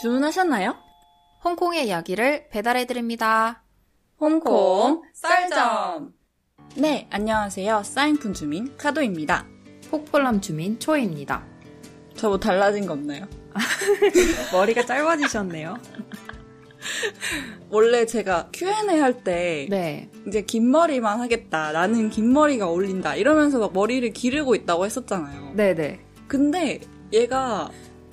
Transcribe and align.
주문하셨나요? 0.00 0.76
홍콩의 1.44 1.86
이야기를 1.88 2.48
배달해드립니다. 2.50 3.62
홍콩 4.20 5.02
쌀점. 5.12 6.12
네, 6.76 7.06
안녕하세요. 7.10 7.82
사인푼 7.84 8.32
주민 8.34 8.76
카도입니다. 8.76 9.46
폭폴람 9.90 10.40
주민 10.40 10.78
초이입니다. 10.78 11.44
저 12.16 12.28
뭐 12.28 12.38
달라진 12.38 12.86
거 12.86 12.92
없나요? 12.94 13.26
머리가 14.52 14.84
짧아지셨네요. 14.84 15.76
원래 17.70 18.06
제가 18.06 18.48
Q&A 18.52 18.98
할때 19.00 19.66
네. 19.70 20.10
이제 20.26 20.42
긴 20.42 20.70
머리만 20.70 21.20
하겠다. 21.20 21.72
나는 21.72 22.10
긴 22.10 22.32
머리가 22.32 22.68
어울린다. 22.68 23.14
이러면서 23.16 23.58
막 23.58 23.72
머리를 23.72 24.08
기르고 24.12 24.54
있다고 24.54 24.84
했었잖아요. 24.84 25.52
네네. 25.54 26.00
근데 26.26 26.80
얘가 27.12 27.70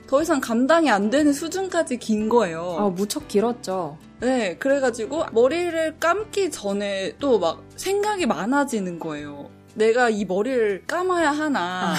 더 0.08 0.22
이상 0.22 0.40
감당이 0.40 0.90
안 0.90 1.10
되는 1.10 1.34
수준까지 1.34 1.98
긴 1.98 2.30
거예요. 2.30 2.76
아, 2.80 2.90
무척 2.90 3.28
길었죠. 3.28 3.98
네, 4.20 4.56
그래가지고 4.58 5.26
머리를 5.32 5.98
감기 6.00 6.50
전에 6.52 7.16
또 7.20 7.40
막 7.40 7.64
생각이 7.76 8.26
많아지는 8.26 9.00
거예요. 9.00 9.50
내가 9.74 10.10
이 10.10 10.24
머리를 10.26 10.84
감아야 10.88 11.32
하나. 11.32 11.96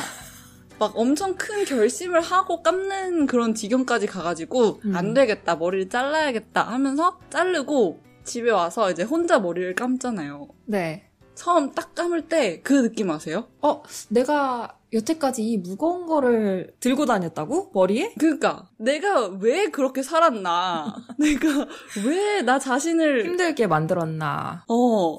막 0.78 0.92
엄청 0.94 1.34
큰 1.36 1.64
결심을 1.64 2.20
하고 2.20 2.62
감는 2.62 3.26
그런 3.26 3.54
지경까지 3.54 4.06
가가지고 4.06 4.80
음. 4.84 4.94
안 4.96 5.14
되겠다, 5.14 5.56
머리를 5.56 5.88
잘라야겠다 5.88 6.62
하면서 6.62 7.18
자르고 7.30 8.00
집에 8.24 8.50
와서 8.50 8.90
이제 8.90 9.02
혼자 9.02 9.38
머리를 9.38 9.74
감잖아요. 9.74 10.48
네. 10.66 11.08
처음 11.34 11.72
딱 11.72 11.94
감을 11.94 12.28
때 12.28 12.62
그 12.62 12.72
느낌 12.82 13.10
아세요? 13.10 13.46
어, 13.62 13.82
내가 14.08 14.78
여태까지 14.96 15.42
이 15.42 15.58
무거운 15.58 16.06
거를 16.06 16.74
들고 16.80 17.06
다녔다고? 17.06 17.70
머리에? 17.74 18.14
그니까 18.18 18.68
내가 18.78 19.26
왜 19.28 19.66
그렇게 19.70 20.02
살았나? 20.02 20.94
내가 21.18 21.66
왜 22.06 22.42
나 22.42 22.58
자신을 22.58 23.24
힘들게 23.24 23.66
만들었나. 23.66 24.64
어 24.68 25.18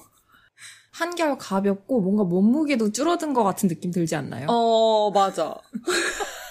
한결 0.91 1.37
가볍고 1.37 2.01
뭔가 2.01 2.23
몸무게도 2.23 2.91
줄어든 2.91 3.33
것 3.33 3.43
같은 3.43 3.69
느낌 3.69 3.91
들지 3.91 4.15
않나요? 4.15 4.47
어, 4.49 5.11
맞아. 5.11 5.55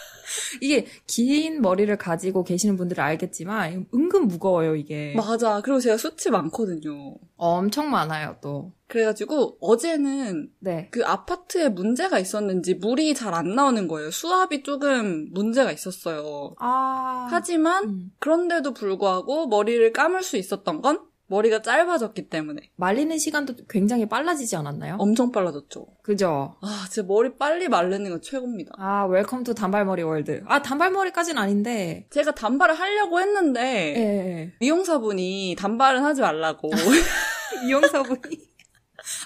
이게 0.60 0.86
긴 1.06 1.60
머리를 1.62 1.94
가지고 1.98 2.44
계시는 2.44 2.76
분들은 2.76 3.02
알겠지만 3.02 3.86
은근 3.94 4.28
무거워요, 4.28 4.76
이게. 4.76 5.14
맞아. 5.16 5.60
그리고 5.62 5.80
제가 5.80 5.96
수치 5.96 6.30
많거든요. 6.30 7.16
엄청 7.36 7.90
많아요, 7.90 8.36
또. 8.40 8.72
그래가지고 8.88 9.58
어제는 9.60 10.48
네. 10.60 10.88
그 10.92 11.04
아파트에 11.04 11.68
문제가 11.68 12.18
있었는지 12.20 12.74
물이 12.74 13.14
잘 13.14 13.34
안 13.34 13.54
나오는 13.54 13.88
거예요. 13.88 14.10
수압이 14.10 14.62
조금 14.62 15.28
문제가 15.32 15.72
있었어요. 15.72 16.54
아. 16.58 17.26
하지만 17.30 17.84
음. 17.84 18.12
그런데도 18.20 18.72
불구하고 18.72 19.48
머리를 19.48 19.92
감을 19.92 20.22
수 20.22 20.36
있었던 20.36 20.80
건 20.80 21.00
머리가 21.28 21.60
짧아졌기 21.62 22.28
때문에 22.28 22.70
말리는 22.76 23.18
시간도 23.18 23.54
굉장히 23.68 24.08
빨라지지 24.08 24.54
않았나요? 24.56 24.96
엄청 24.98 25.32
빨라졌죠. 25.32 25.86
그죠? 26.02 26.56
아, 26.60 26.86
진짜 26.90 27.06
머리 27.06 27.36
빨리 27.36 27.68
마르는 27.68 28.08
건 28.08 28.22
최고입니다. 28.22 28.72
아, 28.78 29.06
welcome 29.06 29.42
to 29.42 29.54
단발머리 29.54 30.02
world. 30.02 30.42
아, 30.46 30.62
단발머리까지는 30.62 31.40
아닌데. 31.40 32.06
제가 32.10 32.32
단발을 32.32 32.78
하려고 32.78 33.20
했는데 33.20 33.60
예, 33.96 34.00
예. 34.42 34.52
미용사분이 34.60 35.56
단발은 35.58 36.04
하지 36.04 36.20
말라고 36.20 36.70
미용사분이. 37.66 38.46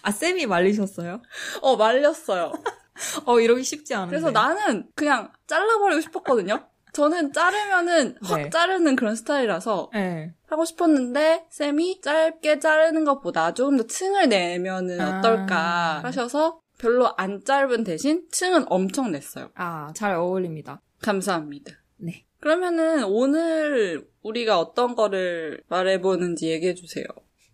아, 0.02 0.10
쌤이 0.10 0.46
말리셨어요? 0.46 1.20
어 1.60 1.76
말렸어요. 1.76 2.52
어, 3.26 3.40
이러기 3.40 3.62
쉽지 3.62 3.94
않은데. 3.94 4.10
그래서 4.10 4.30
나는 4.30 4.86
그냥 4.94 5.32
잘라버리고 5.46 6.00
싶었거든요. 6.00 6.66
저는 6.92 7.32
자르면은 7.32 8.16
확 8.22 8.42
네. 8.42 8.50
자르는 8.50 8.96
그런 8.96 9.14
스타일이라서 9.14 9.90
예. 9.94 10.32
하고 10.46 10.64
싶었는데 10.64 11.46
쌤이 11.50 12.00
짧게 12.00 12.58
자르는 12.58 13.04
것보다 13.04 13.54
조금 13.54 13.76
더 13.76 13.86
층을 13.86 14.28
내면은 14.28 15.00
아. 15.00 15.18
어떨까 15.18 16.00
하셔서 16.02 16.60
별로 16.78 17.12
안 17.16 17.44
짧은 17.44 17.84
대신 17.84 18.26
층은 18.30 18.64
엄청 18.68 19.12
냈어요. 19.12 19.50
아, 19.54 19.92
잘 19.94 20.14
어울립니다. 20.14 20.80
감사합니다. 21.02 21.72
네. 21.98 22.24
그러면은 22.40 23.04
오늘 23.04 24.08
우리가 24.22 24.58
어떤 24.58 24.94
거를 24.94 25.62
말해보는지 25.68 26.48
얘기해 26.48 26.74
주세요. 26.74 27.04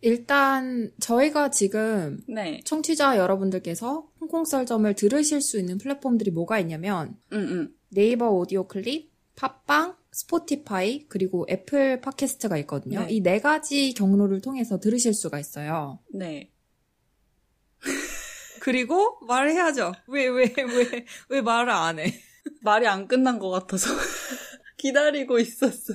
일단, 0.01 0.93
저희가 1.01 1.51
지금 1.51 2.21
네. 2.29 2.61
청취자 2.65 3.17
여러분들께서 3.17 4.07
홍콩 4.21 4.45
썰점을 4.45 4.95
들으실 4.95 5.41
수 5.41 5.59
있는 5.59 5.79
플랫폼들이 5.79 6.31
뭐가 6.31 6.61
있냐면, 6.61 7.17
응, 7.33 7.39
응. 7.39 7.69
네이버 7.89 8.31
오디오 8.31 8.69
클립, 8.69 9.11
팟빵, 9.37 9.97
스포티파이, 10.13 11.07
그리고 11.09 11.47
애플 11.51 12.01
팟캐스트가 12.01 12.57
있거든요. 12.59 13.03
네. 13.03 13.15
이네 13.15 13.41
가지 13.41 13.93
경로를 13.93 14.41
통해서 14.41 14.81
들으실 14.81 15.13
수가 15.15 15.39
있어요. 15.39 16.01
네. 16.13 16.51
그리고 18.61 19.19
말을 19.27 19.53
해야죠. 19.53 19.93
왜, 20.09 20.27
왜, 20.27 20.53
왜, 20.57 21.07
왜 21.29 21.41
말을 21.43 21.71
안 21.71 21.99
해? 21.99 22.13
말이 22.63 22.87
안 22.87 23.07
끝난 23.07 23.39
것 23.39 23.51
같아서 23.51 23.91
기다리고 24.79 25.39
있었어. 25.39 25.95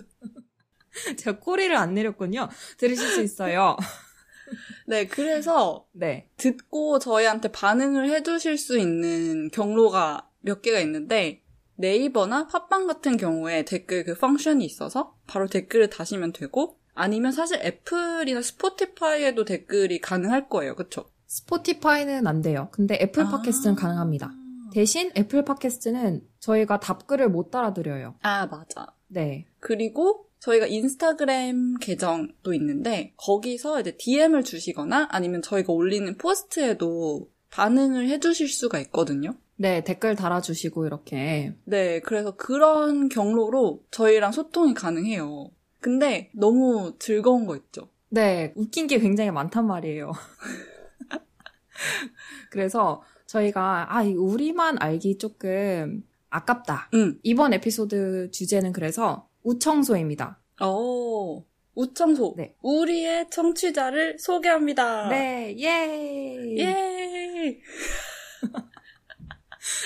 제가 1.17 1.39
꼬리를 1.39 1.75
안 1.75 1.93
내렸군요. 1.95 2.47
들으실 2.77 3.07
수 3.07 3.21
있어요. 3.23 3.75
네, 4.85 5.07
그래서 5.07 5.87
네. 5.93 6.29
듣고 6.37 6.99
저희한테 6.99 7.51
반응을 7.51 8.09
해주실 8.09 8.57
수 8.57 8.77
있는 8.77 9.49
경로가 9.49 10.29
몇 10.41 10.61
개가 10.61 10.79
있는데 10.81 11.40
네이버나 11.81 12.47
팟빵 12.47 12.87
같은 12.87 13.17
경우에 13.17 13.65
댓글 13.65 14.03
그 14.03 14.15
function이 14.15 14.63
있어서 14.63 15.15
바로 15.27 15.47
댓글을 15.47 15.89
다시면 15.89 16.31
되고 16.33 16.77
아니면 16.93 17.31
사실 17.31 17.59
애플이나 17.63 18.41
스포티파이에도 18.41 19.45
댓글이 19.45 19.99
가능할 19.99 20.49
거예요. 20.49 20.75
그쵸? 20.75 21.05
스포티파이는 21.27 22.27
안 22.27 22.41
돼요. 22.41 22.69
근데 22.71 22.97
애플 23.01 23.23
팟캐스트는 23.23 23.75
아. 23.75 23.77
가능합니다. 23.77 24.31
대신 24.73 25.11
애플 25.17 25.43
팟캐스트는 25.43 26.21
저희가 26.39 26.79
답글을 26.79 27.29
못 27.29 27.51
달아드려요. 27.51 28.15
아, 28.21 28.47
맞아. 28.47 28.87
네. 29.07 29.45
그리고 29.59 30.27
저희가 30.39 30.65
인스타그램 30.67 31.77
계정도 31.79 32.53
있는데 32.53 33.13
거기서 33.17 33.81
이제 33.81 33.95
DM을 33.97 34.43
주시거나 34.43 35.09
아니면 35.11 35.41
저희가 35.41 35.71
올리는 35.71 36.17
post에도 36.17 37.29
반응을 37.51 38.07
해주실 38.09 38.47
수가 38.47 38.79
있거든요. 38.79 39.35
네, 39.61 39.83
댓글 39.83 40.15
달아주시고 40.15 40.87
이렇게. 40.87 41.53
네, 41.65 41.99
그래서 41.99 42.35
그런 42.35 43.09
경로로 43.09 43.83
저희랑 43.91 44.31
소통이 44.31 44.73
가능해요. 44.73 45.51
근데 45.79 46.31
너무 46.33 46.95
즐거운 46.97 47.45
거 47.45 47.55
있죠? 47.55 47.87
네, 48.09 48.53
웃긴 48.55 48.87
게 48.87 48.97
굉장히 48.97 49.29
많단 49.29 49.67
말이에요. 49.67 50.13
그래서 52.49 53.03
저희가, 53.27 53.95
아, 53.95 54.01
이 54.01 54.15
우리만 54.15 54.77
알기 54.79 55.19
조금 55.19 56.03
아깝다. 56.31 56.89
응. 56.95 57.19
이번 57.21 57.53
에피소드 57.53 58.31
주제는 58.31 58.73
그래서 58.73 59.29
우청소입니다. 59.43 60.39
어, 60.59 61.45
우청소. 61.75 62.33
네. 62.35 62.55
우리의 62.63 63.29
청취자를 63.29 64.17
소개합니다. 64.17 65.07
네, 65.09 65.55
예. 65.59 66.57
예. 66.57 67.59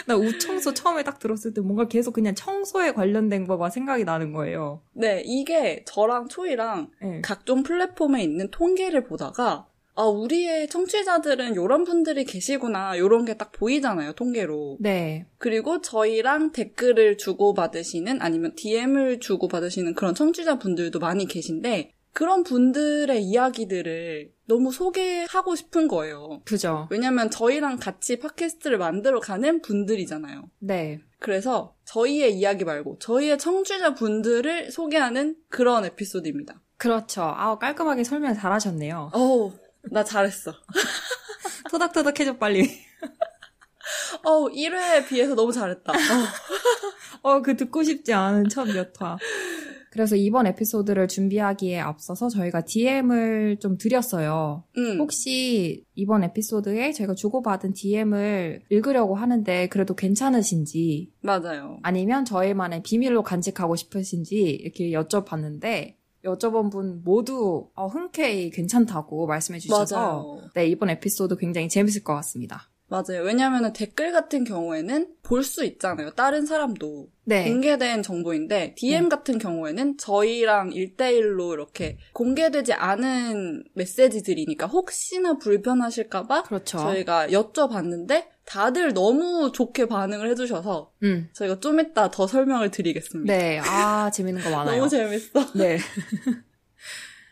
나 0.07 0.15
우청소 0.15 0.73
처음에 0.73 1.03
딱 1.03 1.19
들었을 1.19 1.53
때 1.53 1.61
뭔가 1.61 1.87
계속 1.87 2.13
그냥 2.13 2.35
청소에 2.35 2.91
관련된 2.91 3.47
거가 3.47 3.69
생각이 3.69 4.03
나는 4.03 4.31
거예요. 4.33 4.81
네, 4.93 5.21
이게 5.25 5.83
저랑 5.85 6.27
초이랑 6.27 6.89
네. 7.01 7.21
각종 7.21 7.63
플랫폼에 7.63 8.23
있는 8.23 8.49
통계를 8.51 9.03
보다가 9.05 9.67
아, 9.97 10.03
우리의 10.03 10.67
청취자들은 10.67 11.53
이런 11.53 11.85
분들이 11.85 12.25
계시구나. 12.25 12.95
이런 12.97 13.23
게 13.23 13.33
딱 13.37 13.53
보이잖아요, 13.53 14.11
통계로. 14.11 14.75
네. 14.81 15.25
그리고 15.37 15.79
저희랑 15.81 16.51
댓글을 16.51 17.17
주고받으시는 17.17 18.21
아니면 18.21 18.53
DM을 18.55 19.21
주고받으시는 19.21 19.93
그런 19.95 20.13
청취자분들도 20.13 20.99
많이 20.99 21.25
계신데 21.25 21.91
그런 22.11 22.43
분들의 22.43 23.23
이야기들을 23.23 24.31
너무 24.47 24.71
소개하고 24.71 25.55
싶은 25.55 25.87
거예요. 25.87 26.41
그죠. 26.45 26.87
왜냐면 26.91 27.29
저희랑 27.31 27.77
같이 27.77 28.19
팟캐스트를 28.19 28.77
만들어 28.77 29.19
가는 29.19 29.61
분들이잖아요. 29.61 30.49
네. 30.59 30.99
그래서 31.19 31.75
저희의 31.85 32.35
이야기 32.37 32.63
말고 32.63 32.99
저희의 32.99 33.39
청취자분들을 33.39 34.71
소개하는 34.71 35.35
그런 35.49 35.85
에피소드입니다. 35.85 36.61
그렇죠. 36.77 37.23
아 37.23 37.57
깔끔하게 37.57 38.03
설명 38.03 38.33
잘하셨네요. 38.35 39.11
어우, 39.13 39.53
나 39.91 40.03
잘했어. 40.03 40.53
토닥토닥 41.71 42.19
해줘, 42.19 42.37
빨리. 42.37 42.69
어우, 44.23 44.49
1회에 44.51 45.07
비해서 45.07 45.35
너무 45.35 45.51
잘했다. 45.51 45.91
어. 45.91 45.95
어, 47.23 47.41
그 47.41 47.55
듣고 47.55 47.83
싶지 47.83 48.13
않은 48.13 48.49
첫 48.49 48.65
몇 48.67 48.91
화. 49.01 49.17
그래서 49.95 50.17
이번 50.17 50.45
에피소드를 50.45 51.07
준비하기에 51.07 51.79
앞서서 51.79 52.27
저희가 52.27 52.65
DM을 52.65 53.59
좀 53.61 53.77
드렸어요. 53.77 54.65
음. 54.75 54.99
혹시 54.99 55.85
이번 55.95 56.25
에피소드에 56.25 56.91
저희가 56.91 57.15
주고받은 57.15 57.71
DM을 57.71 58.63
읽으려고 58.69 59.15
하는데 59.15 59.69
그래도 59.69 59.95
괜찮으신지 59.95 61.13
맞아요. 61.21 61.79
아니면 61.81 62.25
저희만의 62.25 62.83
비밀로 62.83 63.23
간직하고 63.23 63.77
싶으신지 63.77 64.35
이렇게 64.35 64.91
여쭤봤는데 64.91 65.93
여쭤본 66.25 66.73
분 66.73 67.01
모두 67.05 67.69
어, 67.73 67.87
흔쾌히 67.87 68.49
괜찮다고 68.49 69.27
말씀해 69.27 69.59
주셔서 69.59 69.95
맞아요. 69.95 70.41
네, 70.55 70.67
이번 70.67 70.89
에피소드 70.89 71.37
굉장히 71.37 71.69
재밌을 71.69 72.03
것 72.03 72.13
같습니다. 72.15 72.69
맞아요. 72.87 73.23
왜냐하면 73.23 73.73
댓글 73.73 74.11
같은 74.11 74.43
경우에는 74.43 75.07
볼 75.23 75.43
수 75.43 75.65
있잖아요. 75.65 76.11
다른 76.11 76.45
사람도 76.45 77.07
네. 77.25 77.45
공개된 77.49 78.03
정보인데 78.03 78.75
DM 78.77 79.03
네. 79.03 79.09
같은 79.09 79.39
경우에는 79.39 79.97
저희랑 79.97 80.69
1대1로 80.69 81.53
이렇게 81.53 81.97
공개되지 82.13 82.73
않은 82.73 83.63
메시지들이니까 83.73 84.67
혹시나 84.67 85.37
불편하실까봐 85.37 86.43
그렇죠. 86.43 86.77
저희가 86.77 87.27
여쭤봤는데 87.29 88.25
다들 88.45 88.93
너무 88.93 89.51
좋게 89.51 89.87
반응을 89.87 90.29
해주셔서 90.29 90.91
음. 91.03 91.29
저희가 91.33 91.59
좀 91.59 91.79
이따 91.79 92.11
더 92.11 92.27
설명을 92.27 92.69
드리겠습니다. 92.69 93.33
네. 93.35 93.59
아, 93.63 94.11
재밌는 94.11 94.43
거 94.43 94.49
많아요. 94.55 94.77
너무 94.77 94.89
재밌어. 94.89 95.53
네. 95.55 95.79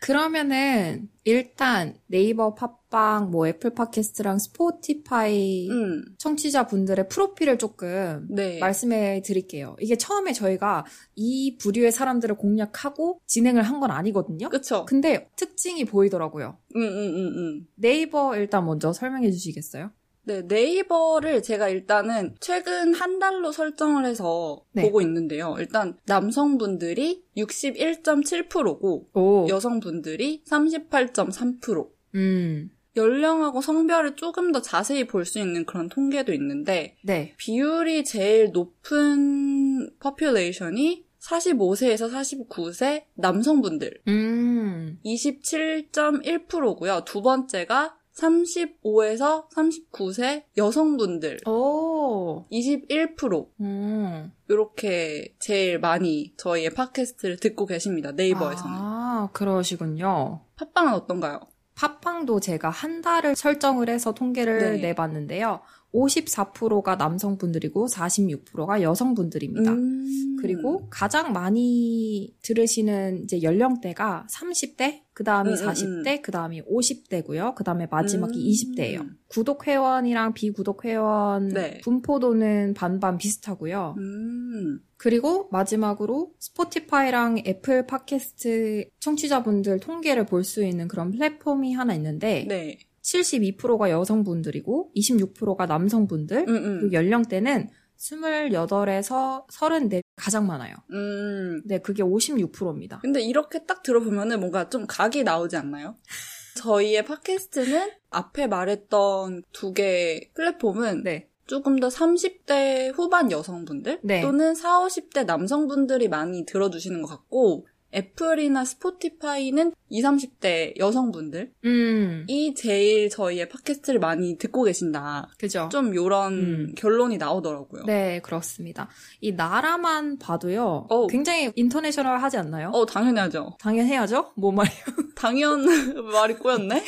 그러면은 0.03 1.07
일단 1.23 1.95
네이버 2.07 2.53
팟빵, 2.55 3.31
뭐 3.31 3.47
애플 3.47 3.73
팟캐스트랑 3.73 4.37
스포티파이 4.37 5.69
음, 5.69 6.03
청취자분들의 6.17 7.07
프로필을 7.07 7.57
조금 7.57 8.27
네. 8.29 8.59
말씀해 8.59 9.21
드릴게요. 9.21 9.77
이게 9.79 9.95
처음에 9.95 10.33
저희가 10.33 10.83
이 11.15 11.57
부류의 11.57 11.93
사람들을 11.93 12.35
공략하고 12.35 13.21
진행을 13.27 13.63
한 13.63 13.79
건 13.79 13.91
아니거든요. 13.91 14.49
그쵸? 14.49 14.85
근데 14.85 15.29
특징이 15.37 15.85
보이더라고요. 15.85 16.57
음, 16.75 16.81
음, 16.81 16.97
음, 17.15 17.33
음. 17.37 17.67
네이버 17.75 18.35
일단 18.35 18.65
먼저 18.65 18.91
설명해 18.91 19.31
주시겠어요? 19.31 19.89
네, 20.25 20.41
네이버를 20.41 21.43
제가 21.43 21.67
일단은 21.69 22.35
최근 22.39 22.93
한 22.93 23.19
달로 23.19 23.51
설정을 23.51 24.05
해서 24.05 24.63
네. 24.71 24.81
보고 24.83 25.01
있는데요. 25.01 25.55
일단 25.59 25.97
남성분들이 26.05 27.23
61.7%고 27.37 29.09
오. 29.13 29.47
여성분들이 29.49 30.43
38.3%. 30.47 31.89
음. 32.15 32.69
연령하고 32.95 33.59
성별을 33.61 34.15
조금 34.15 34.51
더 34.51 34.61
자세히 34.61 35.07
볼 35.07 35.25
수 35.25 35.39
있는 35.39 35.65
그런 35.65 35.89
통계도 35.89 36.31
있는데 36.33 36.95
네. 37.03 37.33
비율이 37.37 38.03
제일 38.03 38.51
높은 38.51 39.89
population이 39.99 41.05
45세에서 41.19 42.11
49세 42.11 43.05
남성분들 43.15 44.01
음. 44.09 44.99
27.1%고요. 45.05 47.03
두 47.05 47.21
번째가 47.21 47.97
35에서 48.17 49.49
39세 49.49 50.43
여성분들 50.55 51.39
오. 51.47 52.45
21% 52.51 53.47
음. 53.61 54.31
이렇게 54.47 55.35
제일 55.39 55.79
많이 55.79 56.33
저희의 56.37 56.71
팟캐스트를 56.71 57.37
듣고 57.37 57.65
계십니다. 57.65 58.11
네이버에서는. 58.11 58.75
아, 58.75 59.29
그러시군요. 59.33 60.41
팟빵은 60.55 60.93
어떤가요? 60.93 61.39
팟빵도 61.75 62.39
제가 62.39 62.69
한 62.69 63.01
달을 63.01 63.35
설정을 63.35 63.89
해서 63.89 64.13
통계를 64.13 64.75
네. 64.75 64.81
내봤는데요. 64.81 65.61
54%가 65.93 66.95
남성분들이고 66.95 67.87
46%가 67.87 68.81
여성분들입니다. 68.81 69.71
음. 69.71 70.37
그리고 70.41 70.87
가장 70.89 71.31
많이 71.31 72.35
들으시는 72.41 73.23
이제 73.23 73.41
연령대가 73.41 74.27
30대, 74.29 75.03
그 75.13 75.23
다음이 75.23 75.51
음, 75.51 75.55
음, 75.55 75.67
40대, 75.67 76.21
그 76.21 76.31
다음이 76.31 76.63
50대고요. 76.63 77.55
그 77.55 77.63
다음에 77.63 77.87
마지막이 77.89 78.37
음. 78.37 78.75
20대예요. 78.75 79.09
구독 79.29 79.65
회원이랑 79.65 80.33
비구독 80.33 80.83
회원 80.83 81.47
네. 81.47 81.79
분포도는 81.83 82.73
반반 82.73 83.17
비슷하고요. 83.17 83.95
음. 83.97 84.79
그리고 84.97 85.47
마지막으로 85.51 86.33
스포티파이랑 86.39 87.43
애플 87.45 87.85
팟캐스트 87.85 88.89
청취자분들 88.99 89.79
통계를 89.79 90.25
볼 90.25 90.43
수 90.43 90.63
있는 90.63 90.89
그런 90.89 91.11
플랫폼이 91.11 91.73
하나 91.73 91.93
있는데 91.95 92.45
네. 92.49 92.77
72%가 93.03 93.89
여성분들이고 93.89 94.91
26%가 94.95 95.65
남성분들 95.65 96.45
음, 96.47 96.55
음. 96.55 96.79
그리고 96.79 96.93
연령대는 96.93 97.69
28에서 97.97 99.45
34 99.49 100.01
가장 100.15 100.47
많아요. 100.47 100.75
음. 100.91 101.61
네, 101.65 101.79
그게 101.79 102.03
56%입니다. 102.03 102.99
근데 103.01 103.21
이렇게 103.21 103.65
딱 103.65 103.83
들어보면은 103.83 104.39
뭔가 104.39 104.69
좀 104.69 104.85
각이 104.87 105.23
나오지 105.23 105.55
않나요? 105.55 105.95
저희의 106.55 107.05
팟캐스트는 107.05 107.91
앞에 108.09 108.47
말했던 108.47 109.43
두 109.51 109.73
개 109.73 110.29
플랫폼은 110.35 111.03
네. 111.03 111.29
조금 111.45 111.77
더 111.79 111.89
30대 111.89 112.93
후반 112.95 113.31
여성분들 113.31 113.99
네. 114.03 114.21
또는 114.21 114.55
40, 114.55 115.09
50대 115.09 115.25
남성분들이 115.25 116.07
많이 116.07 116.45
들어주시는 116.45 117.01
것 117.01 117.07
같고 117.09 117.67
애플이나 117.93 118.65
스포티파이는 118.65 119.73
20, 119.89 120.03
30대 120.05 120.77
여성분들이 120.79 121.49
음. 121.65 122.25
제일 122.55 123.09
저희의 123.09 123.47
팟캐스트를 123.49 123.99
많이 123.99 124.37
듣고 124.37 124.63
계신다. 124.63 125.29
그죠? 125.37 125.69
좀 125.71 125.93
요런 125.95 126.33
음. 126.33 126.73
결론이 126.75 127.17
나오더라고요. 127.17 127.83
네, 127.85 128.19
그렇습니다. 128.21 128.89
이 129.21 129.31
나라만 129.31 130.17
봐도요. 130.17 130.87
어우. 130.89 131.07
굉장히 131.07 131.51
인터내셔널 131.55 132.21
하지 132.21 132.37
않나요? 132.37 132.69
어, 132.73 132.85
당연하죠. 132.85 133.57
당연해야죠? 133.59 134.33
뭐 134.35 134.51
말이요? 134.51 134.73
당연 135.15 135.63
말이 136.11 136.35
꼬였네? 136.35 136.83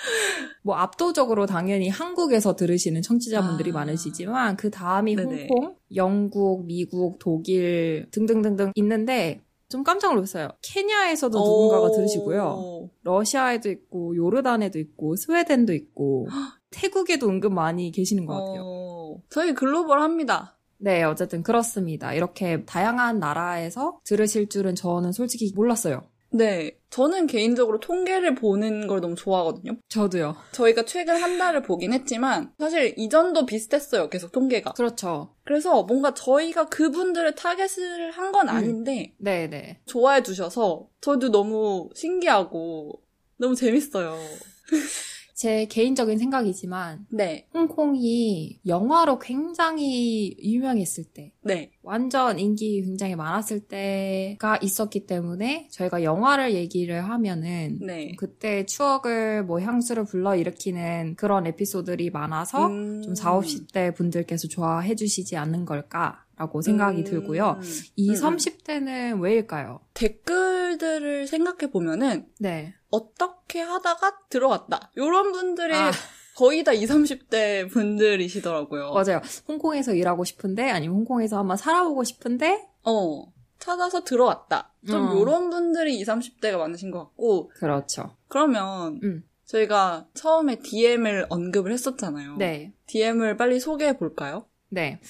뭐 0.62 0.76
압도적으로 0.76 1.46
당연히 1.46 1.88
한국에서 1.88 2.56
들으시는 2.56 3.02
청취자분들이 3.02 3.70
아. 3.70 3.74
많으시지만 3.74 4.56
그 4.56 4.70
다음이 4.70 5.16
네네. 5.16 5.48
홍콩, 5.50 5.76
영국, 5.94 6.66
미국, 6.66 7.18
독일 7.18 8.06
등등등등 8.10 8.72
있는데 8.76 9.40
좀 9.68 9.84
깜짝 9.84 10.14
놀랐어요. 10.14 10.48
케냐에서도 10.62 11.38
누군가가 11.38 11.92
들으시고요. 11.92 12.90
러시아에도 13.02 13.70
있고 13.70 14.16
요르단에도 14.16 14.78
있고 14.80 15.16
스웨덴도 15.16 15.72
있고 15.74 16.26
태국에도 16.70 17.28
은근 17.28 17.54
많이 17.54 17.92
계시는 17.92 18.26
것 18.26 18.34
같아요. 18.34 18.62
어, 18.64 19.22
저희 19.30 19.54
글로벌합니다. 19.54 20.56
네, 20.78 21.02
어쨌든 21.02 21.42
그렇습니다. 21.42 22.14
이렇게 22.14 22.64
다양한 22.64 23.18
나라에서 23.18 24.00
들으실 24.04 24.48
줄은 24.48 24.74
저는 24.74 25.12
솔직히 25.12 25.52
몰랐어요. 25.54 26.02
네. 26.32 26.76
저는 26.90 27.26
개인적으로 27.26 27.78
통계를 27.80 28.34
보는 28.34 28.86
걸 28.86 29.00
너무 29.00 29.14
좋아하거든요. 29.14 29.76
저도요. 29.88 30.36
저희가 30.52 30.84
최근 30.84 31.16
한 31.22 31.38
달을 31.38 31.62
보긴 31.62 31.92
했지만, 31.92 32.52
사실 32.58 32.94
이전도 32.96 33.46
비슷했어요. 33.46 34.08
계속 34.08 34.32
통계가. 34.32 34.72
그렇죠. 34.72 35.34
그래서 35.44 35.82
뭔가 35.84 36.14
저희가 36.14 36.68
그분들을 36.68 37.34
타겟을 37.34 38.10
한건 38.12 38.48
음. 38.48 38.54
아닌데, 38.54 39.14
네, 39.18 39.48
네. 39.48 39.80
좋아해 39.86 40.22
주셔서, 40.22 40.88
저도 41.00 41.30
너무 41.30 41.90
신기하고, 41.94 43.00
너무 43.36 43.54
재밌어요. 43.54 44.18
제 45.40 45.64
개인적인 45.64 46.18
생각이지만 46.18 47.06
네. 47.08 47.46
홍콩이 47.54 48.60
영화로 48.66 49.18
굉장히 49.18 50.36
유명했을 50.38 51.04
때 51.04 51.32
네. 51.40 51.70
완전 51.82 52.38
인기 52.38 52.82
굉장히 52.82 53.16
많았을 53.16 53.60
때가 53.60 54.58
있었기 54.60 55.06
때문에 55.06 55.68
저희가 55.70 56.02
영화를 56.02 56.52
얘기를 56.52 57.02
하면은 57.08 57.78
네. 57.80 58.12
그때 58.18 58.66
추억을 58.66 59.42
뭐 59.42 59.62
향수를 59.62 60.04
불러 60.04 60.36
일으키는 60.36 61.14
그런 61.16 61.46
에피소드들이 61.46 62.10
많아서 62.10 62.66
음. 62.66 63.00
좀 63.00 63.14
40, 63.14 63.68
50대 63.68 63.94
분들께서 63.94 64.46
좋아해 64.46 64.94
주시지 64.94 65.38
않는 65.38 65.64
걸까 65.64 66.22
라고 66.36 66.60
생각이 66.60 66.98
음. 66.98 67.04
들고요. 67.04 67.60
이 67.96 68.10
음, 68.10 68.14
음. 68.14 68.20
30대는 68.20 69.20
왜일까요? 69.20 69.80
댓글들을 69.94 71.26
생각해 71.26 71.70
보면은, 71.70 72.26
네. 72.38 72.74
어떻게 72.90 73.60
하다가 73.60 74.26
들어갔다. 74.28 74.90
요런 74.96 75.32
분들이 75.32 75.74
아. 75.74 75.90
거의 76.36 76.64
다 76.64 76.72
20, 76.72 76.88
30대 76.88 77.70
분들이시더라고요. 77.70 78.92
맞아요. 78.92 79.20
홍콩에서 79.46 79.94
일하고 79.94 80.24
싶은데 80.24 80.70
아니면 80.70 80.96
홍콩에서 80.96 81.38
한번 81.38 81.56
살아보고 81.56 82.04
싶은데 82.04 82.66
어. 82.84 83.24
찾아서 83.58 84.04
들어왔다. 84.04 84.72
좀 84.88 85.08
어. 85.08 85.12
요런 85.12 85.50
분들이 85.50 85.98
20, 85.98 86.08
30대가 86.08 86.56
많으신 86.56 86.90
것 86.90 87.00
같고, 87.00 87.48
그렇죠. 87.48 88.16
그러면 88.28 89.00
음. 89.02 89.22
저희가 89.44 90.08
처음에 90.14 90.60
DM을 90.60 91.26
언급을 91.28 91.72
했었잖아요. 91.72 92.36
네. 92.36 92.72
DM을 92.86 93.36
빨리 93.36 93.60
소개해 93.60 93.98
볼까요? 93.98 94.46
네. 94.70 95.00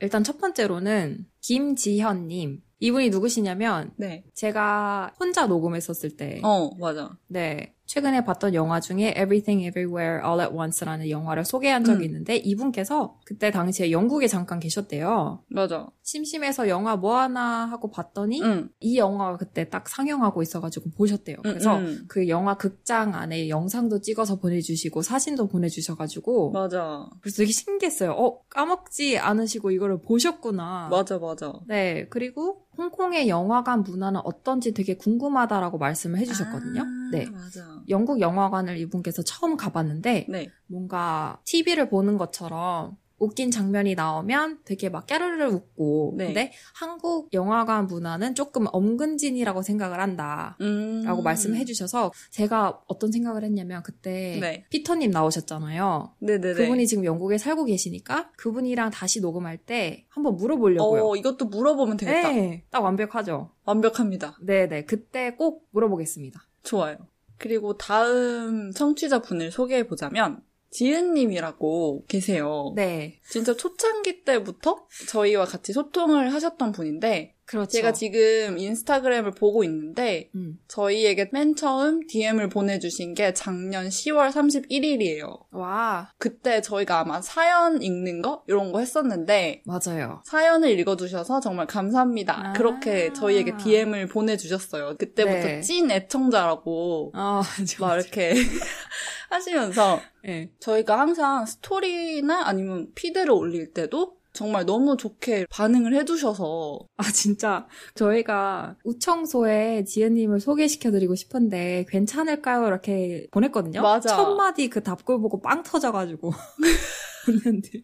일단 0.00 0.22
첫 0.22 0.38
번째로는 0.38 1.26
김지현님. 1.40 2.62
이분이 2.78 3.10
누구시냐면 3.10 3.90
네. 3.96 4.24
제가 4.34 5.14
혼자 5.18 5.46
녹음했었을 5.46 6.16
때, 6.16 6.40
어, 6.44 6.70
맞아. 6.78 7.16
네 7.26 7.76
최근에 7.86 8.24
봤던 8.24 8.54
영화 8.54 8.80
중에 8.80 9.10
Everything 9.10 9.64
Everywhere 9.64 10.20
All 10.24 10.40
at 10.40 10.52
Once라는 10.52 11.08
영화를 11.08 11.44
소개한 11.44 11.84
적이 11.84 12.00
음. 12.00 12.04
있는데 12.04 12.36
이분께서 12.36 13.18
그때 13.24 13.50
당시에 13.50 13.92
영국에 13.92 14.26
잠깐 14.26 14.58
계셨대요. 14.58 15.44
맞아. 15.48 15.86
심심해서 16.02 16.68
영화 16.68 16.96
뭐 16.96 17.16
하나 17.16 17.64
하고 17.66 17.90
봤더니 17.90 18.42
응. 18.42 18.68
이 18.80 18.98
영화가 18.98 19.36
그때 19.38 19.68
딱 19.68 19.88
상영하고 19.88 20.42
있어가지고 20.42 20.90
보셨대요. 20.96 21.36
그래서 21.42 21.76
음, 21.78 21.84
음. 21.86 22.04
그 22.08 22.28
영화 22.28 22.56
극장 22.56 23.14
안에 23.14 23.48
영상도 23.48 24.00
찍어서 24.00 24.40
보내주시고 24.40 25.02
사진도 25.02 25.46
보내주셔가지고 25.46 26.50
맞아. 26.50 27.08
그래서 27.20 27.36
되게 27.38 27.52
신기했어요. 27.52 28.12
어 28.12 28.42
까먹지 28.48 29.18
않으시고 29.18 29.70
이거를 29.70 30.02
보셨구나. 30.02 30.88
맞아, 30.90 31.18
맞아. 31.18 31.52
네 31.68 32.08
그리고 32.10 32.65
홍콩의 32.78 33.28
영화관 33.28 33.82
문화는 33.82 34.20
어떤지 34.24 34.72
되게 34.72 34.96
궁금하다라고 34.96 35.78
말씀을 35.78 36.18
해주셨거든요. 36.20 36.82
아, 36.82 37.08
네. 37.12 37.30
맞아. 37.30 37.82
영국 37.88 38.20
영화관을 38.20 38.78
이분께서 38.78 39.22
처음 39.22 39.56
가봤는데 39.56 40.26
네. 40.28 40.52
뭔가 40.66 41.40
TV를 41.44 41.88
보는 41.88 42.16
것처럼 42.18 42.96
웃긴 43.18 43.50
장면이 43.50 43.94
나오면 43.94 44.60
되게 44.64 44.88
막 44.88 45.06
깨르르 45.06 45.46
웃고 45.46 46.14
네. 46.16 46.26
근데 46.26 46.52
한국 46.74 47.32
영화관 47.32 47.86
문화는 47.86 48.34
조금 48.34 48.66
엄근진이라고 48.70 49.62
생각을 49.62 50.00
한다. 50.00 50.56
음. 50.60 51.02
라고 51.04 51.22
말씀해 51.22 51.64
주셔서 51.64 52.12
제가 52.30 52.82
어떤 52.86 53.10
생각을 53.10 53.44
했냐면 53.44 53.82
그때 53.82 54.38
네. 54.40 54.64
피터님 54.70 55.10
나오셨잖아요. 55.10 56.14
네네네. 56.20 56.54
그분이 56.54 56.86
지금 56.86 57.04
영국에 57.04 57.38
살고 57.38 57.64
계시니까 57.64 58.30
그분이랑 58.36 58.90
다시 58.90 59.20
녹음할 59.20 59.58
때 59.58 60.04
한번 60.08 60.36
물어보려고요. 60.36 61.06
어, 61.06 61.16
이것도 61.16 61.46
물어보면 61.46 61.96
되겠다. 61.96 62.32
네, 62.32 62.64
딱 62.70 62.80
완벽하죠. 62.80 63.50
완벽합니다. 63.64 64.38
네네, 64.42 64.84
그때 64.84 65.34
꼭 65.36 65.66
물어보겠습니다. 65.70 66.40
좋아요. 66.62 66.96
그리고 67.38 67.76
다음 67.76 68.72
청취자 68.72 69.20
분을 69.20 69.50
소개해 69.50 69.86
보자면 69.86 70.42
지은님이라고 70.76 72.04
계세요. 72.06 72.72
네, 72.76 73.18
진짜 73.30 73.54
초창기 73.54 74.24
때부터 74.24 74.86
저희와 75.08 75.46
같이 75.46 75.72
소통을 75.72 76.34
하셨던 76.34 76.72
분인데 76.72 77.36
그렇죠. 77.46 77.70
제가 77.70 77.92
지금 77.92 78.58
인스타그램을 78.58 79.30
보고 79.30 79.62
있는데 79.64 80.30
음. 80.34 80.58
저희에게 80.66 81.30
맨 81.32 81.54
처음 81.54 82.04
DM을 82.06 82.48
보내주신 82.48 83.14
게 83.14 83.32
작년 83.32 83.88
10월 83.88 84.32
31일이에요. 84.32 85.44
와, 85.52 86.12
그때 86.18 86.60
저희가 86.60 86.98
아마 86.98 87.22
사연 87.22 87.80
읽는 87.80 88.20
거 88.20 88.42
이런 88.48 88.72
거 88.72 88.80
했었는데 88.80 89.62
맞아요. 89.64 90.22
사연을 90.26 90.78
읽어주셔서 90.80 91.38
정말 91.40 91.68
감사합니다. 91.68 92.48
아. 92.48 92.52
그렇게 92.52 93.12
저희에게 93.12 93.56
DM을 93.58 94.08
보내주셨어요. 94.08 94.96
그때부터 94.98 95.46
네. 95.46 95.60
찐 95.60 95.90
애청자라고 95.90 97.12
아, 97.14 97.42
막 97.80 97.94
이렇게 97.94 98.34
하시면서 99.28 100.00
네. 100.22 100.50
저희가 100.60 100.98
항상 100.98 101.46
스토리나 101.46 102.46
아니면 102.46 102.88
피드를 102.94 103.30
올릴 103.30 103.72
때도 103.72 104.16
정말 104.36 104.66
너무 104.66 104.96
좋게 104.98 105.46
반응을 105.50 105.94
해주셔서 105.94 106.80
아, 106.98 107.10
진짜, 107.10 107.66
저희가 107.94 108.76
우청소에 108.84 109.84
지은님을 109.84 110.40
소개시켜드리고 110.40 111.14
싶은데, 111.14 111.86
괜찮을까요? 111.88 112.66
이렇게 112.66 113.26
보냈거든요? 113.30 113.80
맞아. 113.80 114.10
첫 114.10 114.34
마디 114.34 114.68
그 114.68 114.82
답글 114.82 115.20
보고 115.20 115.40
빵 115.40 115.62
터져가지고. 115.62 116.32
웃는데. 117.28 117.82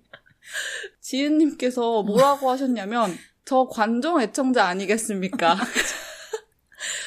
지은님께서 1.01 2.03
뭐라고 2.03 2.51
하셨냐면 2.51 3.17
저 3.45 3.67
관종 3.71 4.21
애청자 4.21 4.67
아니겠습니까? 4.67 5.57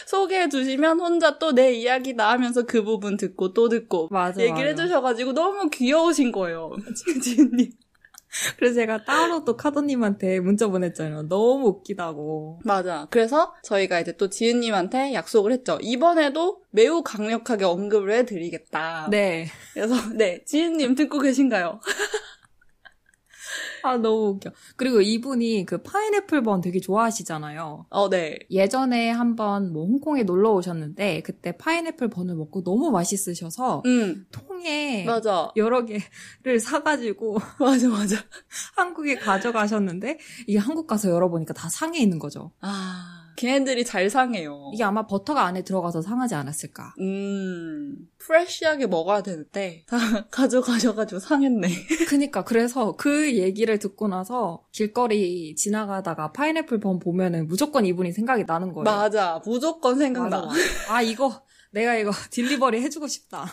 소개해 0.08 0.50
주시면 0.50 1.00
혼자 1.00 1.38
또 1.40 1.52
내 1.56 1.74
이야기다 1.74 2.30
하면서 2.32 2.64
그 2.64 2.84
부분 2.84 3.16
듣고 3.18 3.54
또 3.54 3.70
듣고 3.70 4.08
맞아. 4.12 4.42
얘기를 4.42 4.72
맞아. 4.72 4.84
해주셔가지고 4.84 5.34
너무 5.34 5.70
귀여우신 5.70 6.32
거예요. 6.32 6.72
지은님. 7.24 7.72
그래서 8.58 8.76
제가 8.76 9.06
따로 9.06 9.46
또 9.46 9.56
카도님한테 9.56 10.42
문자 10.42 10.68
보냈잖아요. 10.68 11.30
너무 11.30 11.68
웃기다고. 11.68 12.60
맞아. 12.66 13.08
그래서 13.10 13.54
저희가 13.64 14.02
이제 14.02 14.12
또 14.18 14.30
지은님한테 14.30 15.14
약속을 15.14 15.54
했죠. 15.54 15.78
이번에도 15.82 16.60
매우 16.72 17.02
강력하게 17.02 17.64
언급을 17.64 18.12
해드리겠다. 18.12 19.08
네. 19.10 19.48
그래서 19.74 19.96
네 20.16 20.44
지은님 20.44 20.96
듣고 20.96 21.20
계신가요? 21.20 21.80
아, 23.88 23.98
너무 23.98 24.30
웃겨. 24.30 24.52
그리고 24.76 25.02
이분이 25.02 25.66
그 25.66 25.82
파인애플 25.82 26.42
번 26.44 26.62
되게 26.62 26.80
좋아하시잖아요. 26.80 27.86
어, 27.90 28.10
네. 28.10 28.40
예전에 28.50 29.10
한번 29.12 29.72
뭐 29.72 29.86
홍콩에 29.86 30.24
놀러 30.24 30.52
오셨는데, 30.54 31.22
그때 31.22 31.56
파인애플 31.58 32.10
번을 32.10 32.36
먹고 32.36 32.64
너무 32.64 32.92
맛있으셔서, 32.92 33.84
음, 33.86 34.26
통에 34.32 35.06
맞아. 35.06 35.52
여러 35.56 35.86
개를 35.86 36.60
사가지고 36.60 37.38
맞아, 37.60 37.90
맞아. 37.90 38.18
한국에 38.76 39.16
가져가셨는데, 39.16 40.18
이게 40.48 40.58
한국 40.58 40.88
가서 40.88 41.10
열어보니까 41.10 41.54
다 41.54 41.70
상해 41.70 42.00
있는 42.00 42.20
거죠. 42.20 42.52
아, 42.62 43.25
걔네들이 43.36 43.86
잘 43.86 44.10
상해요. 44.10 44.72
이게 44.74 44.84
아마 44.84 45.06
버터가 45.06 45.44
안에 45.46 45.64
들어가서 45.64 46.02
상하지 46.02 46.36
않았을까. 46.36 46.94
음, 47.00 47.96
프레쉬하게 48.18 48.88
먹어야 48.88 49.22
되는데, 49.24 49.84
다 49.88 49.98
가져가셔가지고 50.32 51.20
상했네. 51.20 51.68
그니까, 52.08 52.44
그래서 52.44 52.96
그 52.96 53.36
얘기를 53.36 53.78
듣고 53.80 54.08
나서 54.08 54.64
길거리 54.72 55.56
지나가다가 55.56 56.32
파인애플 56.32 56.80
번 56.80 57.00
보면은 57.00 57.48
무조건 57.48 57.86
이분이 57.86 58.12
생각이 58.12 58.46
나는 58.46 58.74
거예요. 58.74 58.84
맞아. 58.84 59.42
무조건 59.46 59.98
생각나. 59.98 60.42
맞아. 60.42 60.54
아, 60.90 61.02
이거, 61.02 61.44
내가 61.72 61.96
이거 61.96 62.12
딜리버리 62.32 62.82
해주고 62.82 63.08
싶다. 63.08 63.46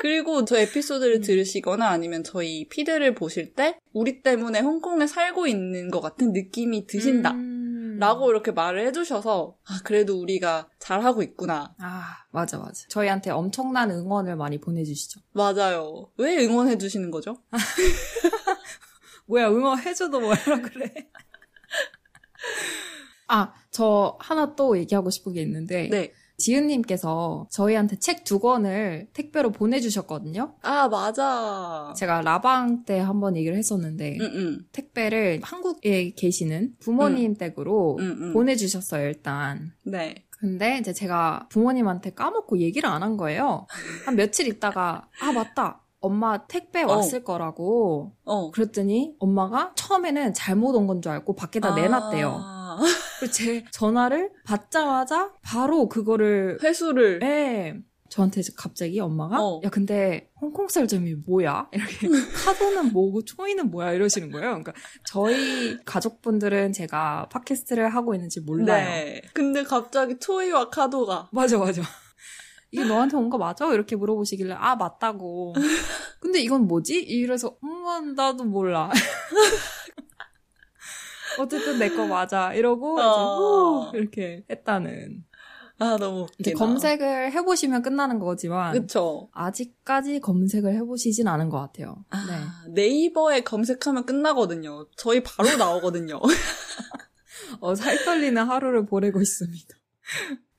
그리고 0.00 0.44
저 0.44 0.56
에피소드를 0.56 1.20
들으시거나 1.20 1.88
아니면 1.88 2.24
저희 2.24 2.68
피드를 2.68 3.14
보실 3.14 3.54
때, 3.54 3.78
우리 3.92 4.22
때문에 4.22 4.60
홍콩에 4.60 5.06
살고 5.06 5.46
있는 5.46 5.90
것 5.90 6.00
같은 6.00 6.32
느낌이 6.32 6.86
드신다. 6.86 7.32
음. 7.32 7.55
라고 7.98 8.30
이렇게 8.30 8.52
말을 8.52 8.86
해주셔서, 8.86 9.56
아, 9.64 9.80
그래도 9.84 10.20
우리가 10.20 10.68
잘하고 10.78 11.22
있구나. 11.22 11.74
아, 11.78 12.16
맞아, 12.30 12.58
맞아. 12.58 12.86
저희한테 12.88 13.30
엄청난 13.30 13.90
응원을 13.90 14.36
많이 14.36 14.58
보내주시죠. 14.58 15.20
맞아요. 15.32 16.10
왜 16.16 16.44
응원해주시는 16.44 17.10
거죠? 17.10 17.42
뭐야, 19.26 19.48
응원해줘도 19.48 20.20
뭐라 20.20 20.60
그래. 20.62 20.92
아, 23.28 23.52
저 23.70 24.16
하나 24.20 24.54
또 24.54 24.78
얘기하고 24.78 25.10
싶은 25.10 25.32
게 25.32 25.42
있는데. 25.42 25.88
네. 25.88 26.12
지은님께서 26.38 27.46
저희한테 27.50 27.98
책 27.98 28.24
두 28.24 28.38
권을 28.40 29.08
택배로 29.12 29.52
보내주셨거든요. 29.52 30.54
아, 30.62 30.88
맞아. 30.88 31.92
제가 31.96 32.22
라방 32.22 32.84
때 32.84 32.98
한번 32.98 33.36
얘기를 33.36 33.56
했었는데, 33.56 34.18
응, 34.20 34.30
응. 34.34 34.58
택배를 34.72 35.40
한국에 35.42 36.12
계시는 36.14 36.74
부모님 36.80 37.34
댁으로 37.36 37.96
응, 38.00 38.16
응. 38.20 38.32
보내주셨어요, 38.32 39.06
일단. 39.06 39.72
네. 39.84 40.14
근데 40.38 40.78
이제 40.78 40.92
제가 40.92 41.46
부모님한테 41.50 42.10
까먹고 42.14 42.58
얘기를 42.58 42.88
안 42.88 43.02
한 43.02 43.16
거예요. 43.16 43.66
한 44.04 44.16
며칠 44.16 44.48
있다가, 44.48 45.08
아, 45.22 45.32
맞다. 45.32 45.82
엄마 46.00 46.46
택배 46.46 46.82
어. 46.82 46.88
왔을 46.88 47.24
거라고. 47.24 48.12
어. 48.24 48.50
그랬더니 48.50 49.14
엄마가 49.18 49.72
처음에는 49.76 50.34
잘못 50.34 50.74
온 50.76 50.86
건 50.86 51.00
줄 51.00 51.10
알고 51.12 51.34
밖에다 51.34 51.74
내놨대요. 51.74 52.55
아, 52.76 52.80
그리고 53.18 53.32
제 53.32 53.64
전화를 53.70 54.30
받자마자 54.44 55.32
바로 55.42 55.88
그거를, 55.88 56.58
회수를. 56.62 57.20
예. 57.22 57.76
저한테 58.08 58.40
이제 58.40 58.52
갑자기 58.56 59.00
엄마가, 59.00 59.42
어. 59.42 59.60
야, 59.64 59.68
근데 59.68 60.30
홍콩 60.40 60.68
쌀점이 60.68 61.14
뭐야? 61.26 61.68
이렇게, 61.72 62.08
카드는 62.46 62.92
뭐고, 62.92 63.24
초이는 63.24 63.68
뭐야? 63.70 63.92
이러시는 63.94 64.30
거예요. 64.30 64.48
그러니까, 64.50 64.72
저희 65.04 65.76
가족분들은 65.84 66.72
제가 66.72 67.28
팟캐스트를 67.30 67.88
하고 67.88 68.14
있는지 68.14 68.40
몰라요. 68.40 68.84
네. 68.86 69.22
근데 69.34 69.64
갑자기 69.64 70.18
초이와 70.20 70.70
카도가. 70.70 71.28
맞아, 71.32 71.58
맞아. 71.58 71.82
이게 72.70 72.84
너한테 72.84 73.16
온 73.16 73.28
거 73.28 73.38
맞아? 73.38 73.66
이렇게 73.72 73.96
물어보시길래, 73.96 74.54
아, 74.56 74.76
맞다고. 74.76 75.54
근데 76.20 76.40
이건 76.40 76.68
뭐지? 76.68 77.00
이래서, 77.02 77.56
음, 77.64 78.14
나도 78.14 78.44
몰라. 78.44 78.90
어쨌든 81.38 81.78
내 81.78 81.88
거 81.90 82.06
맞아. 82.06 82.52
이러고, 82.54 82.98
이제, 82.98 83.02
어. 83.06 83.90
후, 83.90 83.96
이렇게 83.96 84.44
했다는. 84.50 85.24
아, 85.78 85.96
너무 85.98 86.26
이제 86.38 86.52
웃기다. 86.52 86.58
검색을 86.64 87.32
해보시면 87.32 87.82
끝나는 87.82 88.18
거지만, 88.18 88.72
그쵸. 88.72 89.28
아직까지 89.32 90.20
검색을 90.20 90.74
해보시진 90.74 91.28
않은 91.28 91.50
것 91.50 91.58
같아요. 91.60 92.04
네. 92.12 92.32
아, 92.34 92.64
네 92.74 92.86
이버에 92.86 93.42
검색하면 93.42 94.06
끝나거든요. 94.06 94.86
저희 94.96 95.22
바로 95.22 95.54
나오거든요. 95.56 96.20
어, 97.60 97.74
살떨리는 97.74 98.42
하루를 98.42 98.86
보내고 98.86 99.20
있습니다. 99.20 99.76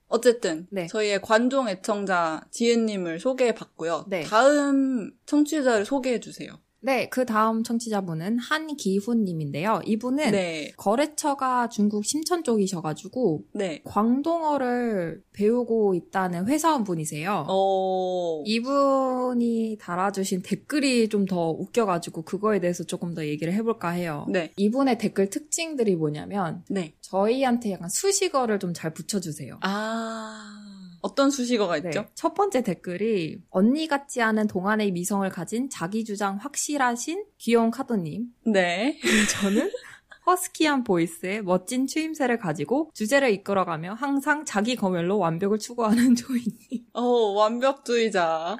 어쨌든 0.07 0.67
네. 0.71 0.87
저희의 0.87 1.21
관종 1.21 1.67
애청자 1.67 2.41
지은님을 2.51 3.19
소개해봤고요. 3.19 4.05
네. 4.07 4.23
다음 4.23 5.11
청취자를 5.25 5.83
소개해주세요. 5.85 6.51
네, 6.87 7.09
그 7.09 7.25
다음 7.25 7.63
청취자분은 7.63 8.39
한기훈님인데요. 8.39 9.81
이분은 9.85 10.31
네. 10.31 10.71
거래처가 10.77 11.67
중국 11.67 12.05
심천 12.05 12.45
쪽이셔가지고 12.45 13.43
네. 13.53 13.81
광동어를 13.83 15.21
배우고 15.33 15.95
있다는 15.95 16.47
회사원분이세요. 16.47 17.45
어. 17.49 18.41
이분이 18.45 19.77
달아주신 19.81 20.41
댓글이 20.43 21.09
좀 21.09 21.27
더 21.27 21.49
웃겨가지고 21.51 22.21
그거에 22.21 22.61
대해서 22.61 22.85
조금 22.85 23.13
더 23.13 23.25
얘기를 23.25 23.51
해볼까 23.51 23.89
해요. 23.89 24.25
네. 24.29 24.53
이분의 24.55 24.97
댓글 24.97 25.29
특징들이 25.29 25.97
뭐냐면 25.97 26.63
네. 26.69 26.93
저희한테 27.01 27.73
약간 27.73 27.89
수식어를 27.89 28.59
좀 28.59 28.73
잘 28.73 28.93
붙여주세요. 28.93 29.57
아. 29.61 30.66
어떤 31.07 31.31
수식어가 31.31 31.79
네. 31.79 31.89
있죠? 31.89 32.05
첫 32.15 32.33
번째 32.33 32.63
댓글이 32.63 33.39
언니 33.49 33.87
같지 33.87 34.21
않은 34.21 34.47
동안의 34.47 34.91
미성을 34.91 35.27
가진 35.29 35.69
자기 35.69 36.03
주장 36.03 36.35
확실하신 36.35 37.23
귀여운 37.37 37.71
카도님. 37.71 38.25
네. 38.45 38.99
저는 39.31 39.71
허스키한 40.25 40.83
보이스에 40.83 41.41
멋진 41.41 41.87
추임새를 41.87 42.37
가지고 42.39 42.91
주제를 42.93 43.31
이끌어가며 43.31 43.93
항상 43.93 44.43
자기 44.43 44.75
검열로 44.75 45.17
완벽을 45.17 45.57
추구하는 45.59 46.15
조이님. 46.15 46.87
어, 46.93 47.01
완벽주의자. 47.01 48.57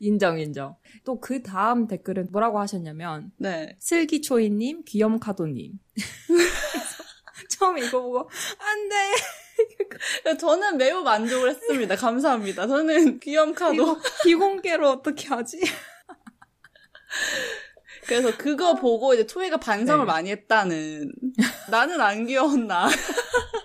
인정, 0.00 0.38
인정. 0.38 0.76
또 1.04 1.18
그 1.18 1.42
다음 1.42 1.86
댓글은 1.86 2.28
뭐라고 2.30 2.58
하셨냐면, 2.60 3.32
네. 3.38 3.76
슬기초이님, 3.78 4.84
귀염카도님. 4.86 5.72
그래서 6.26 7.02
처음에 7.48 7.86
이거 7.86 8.02
보고, 8.02 8.18
안 8.20 8.88
돼! 8.88 8.96
저는 10.38 10.76
매우 10.76 11.02
만족을 11.02 11.50
했습니다. 11.50 11.96
감사합니다. 11.96 12.66
저는 12.66 13.20
귀염카도. 13.20 13.98
비공개로 14.24 14.88
어떻게 14.88 15.28
하지? 15.28 15.60
그래서 18.06 18.36
그거 18.36 18.74
보고 18.74 19.14
이제 19.14 19.26
토이가 19.26 19.58
반성을 19.58 20.04
네. 20.04 20.12
많이 20.12 20.30
했다는. 20.30 21.12
나는 21.70 22.00
안 22.00 22.26
귀여웠나. 22.26 22.88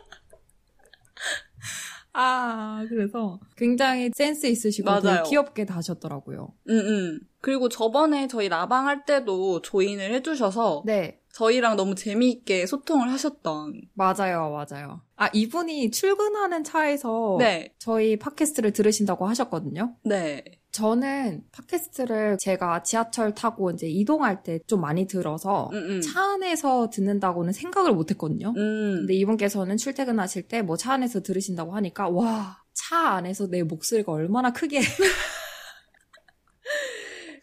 아, 2.18 2.86
그래서 2.88 3.40
굉장히 3.58 4.10
센스 4.16 4.46
있으시고 4.48 4.90
맞아요. 4.90 5.02
되게 5.02 5.30
귀엽게 5.30 5.66
다셨더라고요. 5.66 6.54
응, 6.70 6.76
응. 6.76 7.20
그리고 7.42 7.68
저번에 7.68 8.28
저희 8.28 8.48
라방 8.48 8.88
할 8.88 9.04
때도 9.06 9.62
조인을 9.62 10.14
해주셔서 10.14 10.84
네. 10.86 11.20
저희랑 11.34 11.76
너무 11.76 11.94
재미있게 11.96 12.68
소통을 12.68 13.12
하셨던. 13.12 13.82
맞아요, 13.96 14.50
맞아요. 14.50 15.02
아, 15.18 15.30
이분이 15.32 15.92
출근하는 15.92 16.66
차에서 16.66 17.38
네. 17.40 17.74
저희 17.80 18.18
팟캐스트를 18.18 18.74
들으신다고 18.74 19.26
하셨거든요. 19.28 19.96
네. 20.04 20.44
저는 20.74 21.44
팟캐스트를 21.54 22.38
제가 22.38 22.84
지하철 22.84 23.34
타고 23.34 23.72
이제 23.72 23.88
이동할 23.88 24.44
때 24.44 24.60
좀 24.68 24.82
많이 24.82 25.08
들어서 25.08 25.70
응, 25.72 25.86
응. 25.90 26.02
차 26.02 26.34
안에서 26.34 26.90
듣는다고는 26.90 27.54
생각을 27.54 27.94
못 27.94 28.12
했거든요. 28.12 28.50
음. 28.58 28.96
근데 29.00 29.14
이분께서는 29.14 29.78
출퇴근하실 29.78 30.50
때 30.50 30.62
뭐 30.64 30.76
차 30.76 30.92
안에서 30.94 31.22
들으신다고 31.22 31.74
하니까 31.76 32.10
와, 32.10 32.62
차 32.74 33.12
안에서 33.12 33.48
내 33.48 33.64
목소리가 33.64 34.12
얼마나 34.12 34.52
크게 34.52 34.82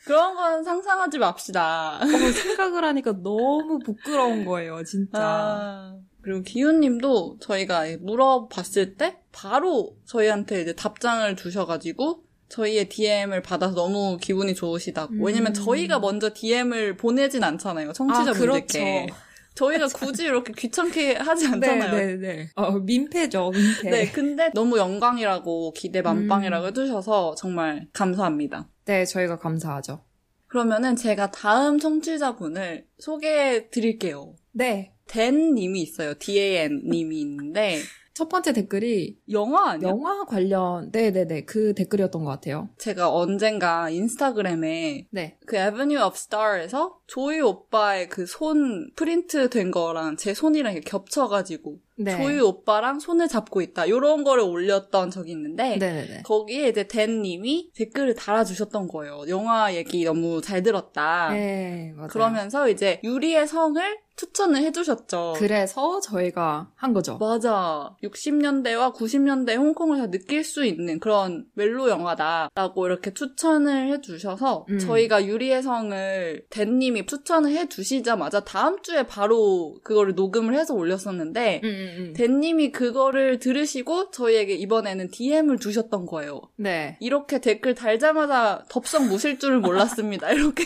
그런 0.05 0.35
건 0.35 0.65
상상하지 0.65 1.19
맙시다. 1.19 2.01
어, 2.03 2.07
생각을 2.33 2.85
하니까 2.85 3.13
너무 3.23 3.79
부끄러운 3.79 4.45
거예요, 4.45 4.83
진짜. 4.85 5.21
아, 5.23 5.97
그리고 6.23 6.43
기훈님도 6.43 7.39
저희가 7.41 7.85
물어봤을 8.01 8.95
때 8.97 9.19
바로 9.33 9.97
저희한테 10.05 10.63
이제 10.63 10.75
답장을 10.75 11.35
주셔가지고 11.37 12.23
저희의 12.49 12.89
DM을 12.89 13.43
받아서 13.43 13.75
너무 13.75 14.19
기분이 14.21 14.55
좋으시다고. 14.55 15.15
음. 15.15 15.25
왜냐면 15.25 15.55
저희가 15.55 15.99
먼저 15.99 16.33
DM을 16.33 16.97
보내진 16.97 17.43
않잖아요. 17.43 17.93
청취자분들께. 17.93 19.07
그렇죠. 19.07 19.15
저희가 19.55 19.87
굳이 19.89 20.25
이렇게 20.25 20.53
귀찮게 20.53 21.17
하지 21.17 21.47
않잖아요. 21.47 21.95
네, 21.95 22.07
네, 22.07 22.17
네. 22.17 22.51
어, 22.55 22.73
민폐죠, 22.73 23.51
민폐. 23.51 23.91
네, 23.91 24.11
근데 24.11 24.51
너무 24.55 24.79
영광이라고 24.79 25.73
기대 25.73 26.01
만빵이라고 26.01 26.65
음. 26.65 26.69
해주셔서 26.69 27.35
정말 27.37 27.87
감사합니다. 27.93 28.69
네, 28.87 29.05
저희가 29.05 29.39
감사하죠. 29.39 30.05
그러면은 30.47 30.97
제가 30.97 31.31
다음 31.31 31.79
청취자분을 31.79 32.87
소개해 32.99 33.71
드릴게요. 33.71 34.35
네. 34.53 34.93
댄 35.13 35.55
님이 35.55 35.83
있어요. 35.83 36.15
D-A-N 36.15 36.83
님이 36.89 37.21
있는데, 37.21 37.79
첫 38.15 38.29
번째 38.29 38.53
댓글이 38.53 39.17
영화 39.31 39.71
아니야? 39.71 39.89
영화 39.89 40.25
관련, 40.25 40.91
네네네, 40.93 41.45
그 41.47 41.75
댓글이었던 41.75 42.25
것 42.25 42.31
같아요. 42.31 42.69
제가 42.79 43.11
언젠가 43.11 43.89
인스타그램에 43.89 45.07
네. 45.11 45.39
그 45.47 45.57
Avenue 45.57 46.03
of 46.03 46.15
Star에서 46.17 46.99
조이 47.07 47.41
오빠의 47.41 48.09
그 48.11 48.27
손 48.27 48.91
프린트 48.97 49.49
된 49.49 49.71
거랑 49.71 50.17
제 50.17 50.35
손이랑 50.35 50.75
이렇게 50.75 50.91
겹쳐가지고 50.91 51.79
네. 51.97 52.17
조이 52.17 52.41
오빠랑 52.41 53.01
손을 53.01 53.29
잡고 53.29 53.61
있다. 53.61 53.87
이런 53.87 54.25
거를 54.25 54.43
올렸던 54.43 55.11
적이 55.11 55.33
있는데 55.33 55.77
네네네. 55.77 56.23
거기에 56.25 56.69
이제 56.69 56.87
댄 56.89 57.23
님이 57.23 57.71
댓글을 57.75 58.15
달아주셨던 58.15 58.89
거예요. 58.89 59.25
영화 59.29 59.75
얘기 59.75 60.05
너무 60.05 60.41
잘 60.41 60.63
들었다. 60.63 61.31
네. 61.31 61.95
그러면서 62.09 62.69
이제 62.69 63.01
유리의 63.05 63.47
성을 63.47 63.83
추천을 64.17 64.63
해주셨죠. 64.63 65.35
그래서 65.37 66.01
저희가 66.01 66.71
한 66.75 66.93
거죠. 66.93 67.17
맞아. 67.19 67.97
60년대와 68.03 68.95
90년대 68.95 69.57
홍콩을 69.57 69.99
다 69.99 70.11
느낄 70.11 70.45
수 70.45 70.65
있는 70.65 71.01
그런 71.01 71.47
멜로 71.55 71.89
영화다라고 71.89 72.87
이렇게 72.87 73.15
추천을 73.15 73.93
해주셔서 73.93 74.67
음. 74.69 74.79
저희가 74.79 75.27
유리의 75.27 75.63
성을 75.63 76.47
댄님이 76.51 77.07
추천을 77.07 77.51
해주시자마자 77.53 78.41
다음 78.45 78.83
주에 78.83 79.05
바로 79.05 79.77
그거를 79.83 80.15
녹음을 80.15 80.55
해서 80.55 80.75
올렸었는데 80.75 81.61
음, 81.65 81.82
음, 81.83 81.97
음. 81.99 82.13
댄님이 82.15 82.73
그거를 82.73 83.39
들으시고 83.39 84.11
저희에게 84.11 84.55
이번에는 84.55 85.11
DM을 85.11 85.59
주셨던 85.59 86.07
거예요. 86.07 86.41
네. 86.57 86.97
이렇게 87.01 87.41
댓글 87.41 87.75
달자마자 87.75 88.65
덥석 88.69 89.07
무실 89.07 89.39
줄을 89.39 89.61
몰랐습니다. 89.61 90.31
이렇게. 90.33 90.65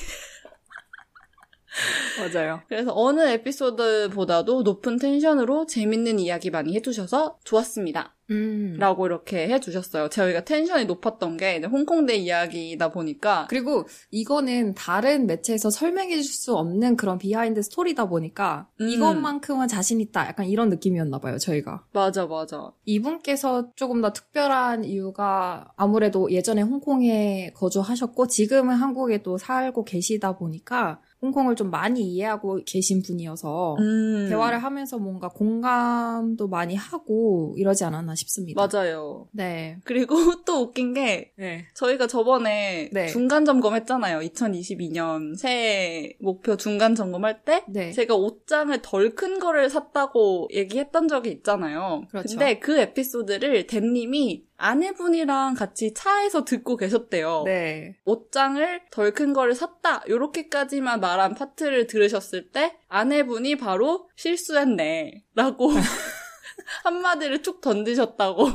맞아요. 2.18 2.62
그래서 2.68 2.92
어느 2.94 3.20
에피소드보다도 3.20 4.62
높은 4.62 4.98
텐션으로 4.98 5.66
재밌는 5.66 6.18
이야기 6.18 6.50
많이 6.50 6.74
해주셔서 6.74 7.38
좋았습니다. 7.44 8.15
음. 8.30 8.76
라고 8.78 9.06
이렇게 9.06 9.48
해주셨어요. 9.48 10.08
저희가 10.08 10.44
텐션이 10.44 10.84
높았던 10.86 11.36
게 11.36 11.56
이제 11.56 11.66
홍콩대 11.66 12.16
이야기다 12.16 12.90
보니까 12.92 13.46
그리고 13.48 13.86
이거는 14.10 14.74
다른 14.74 15.26
매체에서 15.26 15.70
설명해 15.70 16.20
줄 16.22 16.36
수 16.36 16.56
없는 16.56 16.96
그런 16.96 17.18
비하인드 17.18 17.62
스토리다 17.62 18.08
보니까 18.08 18.68
음. 18.80 18.88
이것만큼은 18.88 19.68
자신 19.68 20.00
있다. 20.00 20.26
약간 20.26 20.46
이런 20.46 20.68
느낌이었나 20.68 21.18
봐요, 21.18 21.38
저희가. 21.38 21.84
맞아 21.92 22.26
맞아. 22.26 22.72
이분께서 22.84 23.70
조금 23.74 24.02
더 24.02 24.12
특별한 24.12 24.84
이유가 24.84 25.72
아무래도 25.76 26.30
예전에 26.30 26.62
홍콩에 26.62 27.52
거주하셨고 27.54 28.26
지금은 28.26 28.74
한국에 28.76 29.22
또 29.22 29.38
살고 29.38 29.84
계시다 29.84 30.36
보니까 30.36 31.00
홍콩을 31.22 31.56
좀 31.56 31.70
많이 31.70 32.02
이해하고 32.02 32.60
계신 32.66 33.02
분이어서 33.02 33.76
음. 33.78 34.26
대화를 34.28 34.62
하면서 34.62 34.98
뭔가 34.98 35.28
공감도 35.28 36.48
많이 36.48 36.74
하고 36.74 37.54
이러지 37.56 37.84
않았나 37.84 38.14
싶습니다. 38.14 38.66
맞아요. 38.66 39.26
네. 39.32 39.78
그리고 39.84 40.14
또 40.44 40.60
웃긴 40.62 40.92
게 40.94 41.32
네. 41.36 41.66
저희가 41.74 42.06
저번에 42.06 42.90
네. 42.92 43.06
중간 43.06 43.44
점검했잖아요. 43.44 44.20
2022년 44.20 45.36
새해 45.36 46.16
목표 46.20 46.56
중간 46.56 46.94
점검할 46.94 47.44
때 47.44 47.64
네. 47.68 47.92
제가 47.92 48.14
옷장을 48.14 48.76
덜 48.82 49.06
큰 49.16 49.38
거를 49.38 49.70
샀다고 49.70 50.48
얘기했던 50.52 51.08
적이 51.08 51.30
있잖아요. 51.30 52.02
그렇죠. 52.10 52.28
근데 52.28 52.58
그 52.58 52.78
에피소드를 52.78 53.66
댄님이 53.66 54.44
아내분이랑 54.58 55.54
같이 55.54 55.92
차에서 55.94 56.44
듣고 56.44 56.76
계셨대요. 56.76 57.42
네. 57.44 57.96
옷장을 58.04 58.82
덜 58.90 59.12
큰 59.12 59.32
거를 59.32 59.54
샀다. 59.54 60.02
요렇게까지만 60.08 61.00
말한 61.00 61.34
파트를 61.34 61.86
들으셨을 61.86 62.50
때 62.50 62.76
아내분이 62.88 63.56
바로 63.56 64.08
실수했네. 64.16 65.24
라고 65.34 65.70
한마디를 66.84 67.42
툭 67.42 67.60
던지셨다고. 67.60 68.48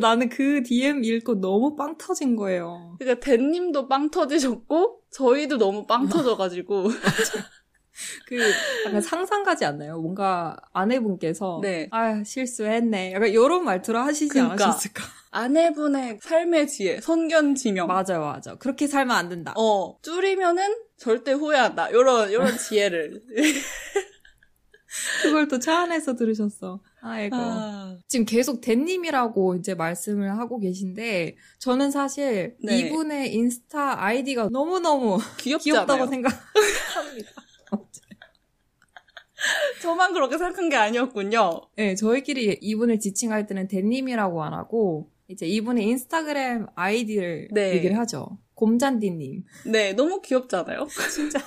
나는 0.00 0.28
그 0.28 0.62
DM 0.62 1.02
읽고 1.02 1.40
너무 1.40 1.74
빵 1.74 1.96
터진 1.98 2.36
거예요. 2.36 2.94
그러니까 2.98 3.20
댄님도 3.24 3.88
빵 3.88 4.10
터지셨고 4.10 5.00
저희도 5.10 5.58
너무 5.58 5.86
빵 5.86 6.06
터져가지고 6.08 6.88
그 8.26 8.36
약간 8.86 9.00
상상 9.00 9.42
가지 9.42 9.64
않나요? 9.64 9.98
뭔가 10.00 10.56
아내분께서 10.72 11.60
네. 11.62 11.88
아 11.90 12.22
실수했네. 12.24 13.12
약간 13.14 13.28
이런 13.28 13.64
말투를 13.64 14.00
하시지 14.00 14.28
그러니까. 14.28 14.64
않으셨을까? 14.64 15.04
아내분의 15.30 16.18
삶의 16.22 16.68
지혜, 16.68 17.00
선견지명. 17.00 17.86
맞아요, 17.86 18.20
맞아. 18.22 18.54
그렇게 18.56 18.86
살면 18.86 19.14
안 19.16 19.28
된다. 19.28 19.52
어, 19.56 19.98
줄이면은 20.02 20.76
절대 20.96 21.32
후회한다. 21.32 21.92
요런, 21.92 22.32
요런 22.32 22.56
지혜를. 22.58 23.22
그걸 25.22 25.48
또 25.48 25.58
차 25.58 25.80
안에서 25.82 26.16
들으셨어. 26.16 26.80
아이고. 27.02 27.36
아... 27.36 27.98
지금 28.08 28.24
계속 28.24 28.60
댄님이라고 28.62 29.56
이제 29.56 29.74
말씀을 29.74 30.38
하고 30.38 30.58
계신데, 30.58 31.36
저는 31.58 31.90
사실 31.90 32.56
네. 32.64 32.78
이분의 32.78 33.34
인스타 33.34 34.02
아이디가 34.02 34.48
너무너무 34.50 35.18
귀엽다고 35.36 36.06
생각합니다. 36.06 36.42
저만 39.82 40.12
그렇게 40.12 40.36
생각한 40.36 40.68
게 40.68 40.76
아니었군요. 40.76 41.60
네, 41.76 41.94
저희끼리 41.94 42.58
이분을 42.60 42.98
지칭할 42.98 43.46
때는 43.46 43.68
댄님이라고 43.68 44.42
안 44.42 44.54
하고, 44.54 45.10
이제 45.28 45.46
이분의 45.46 45.84
인스타그램 45.84 46.66
아이디를 46.74 47.48
네. 47.52 47.74
얘기를 47.74 47.96
하죠. 47.98 48.38
곰잔디님. 48.54 49.44
네, 49.66 49.92
너무 49.92 50.20
귀엽잖아요? 50.22 50.86
진짜. 51.14 51.38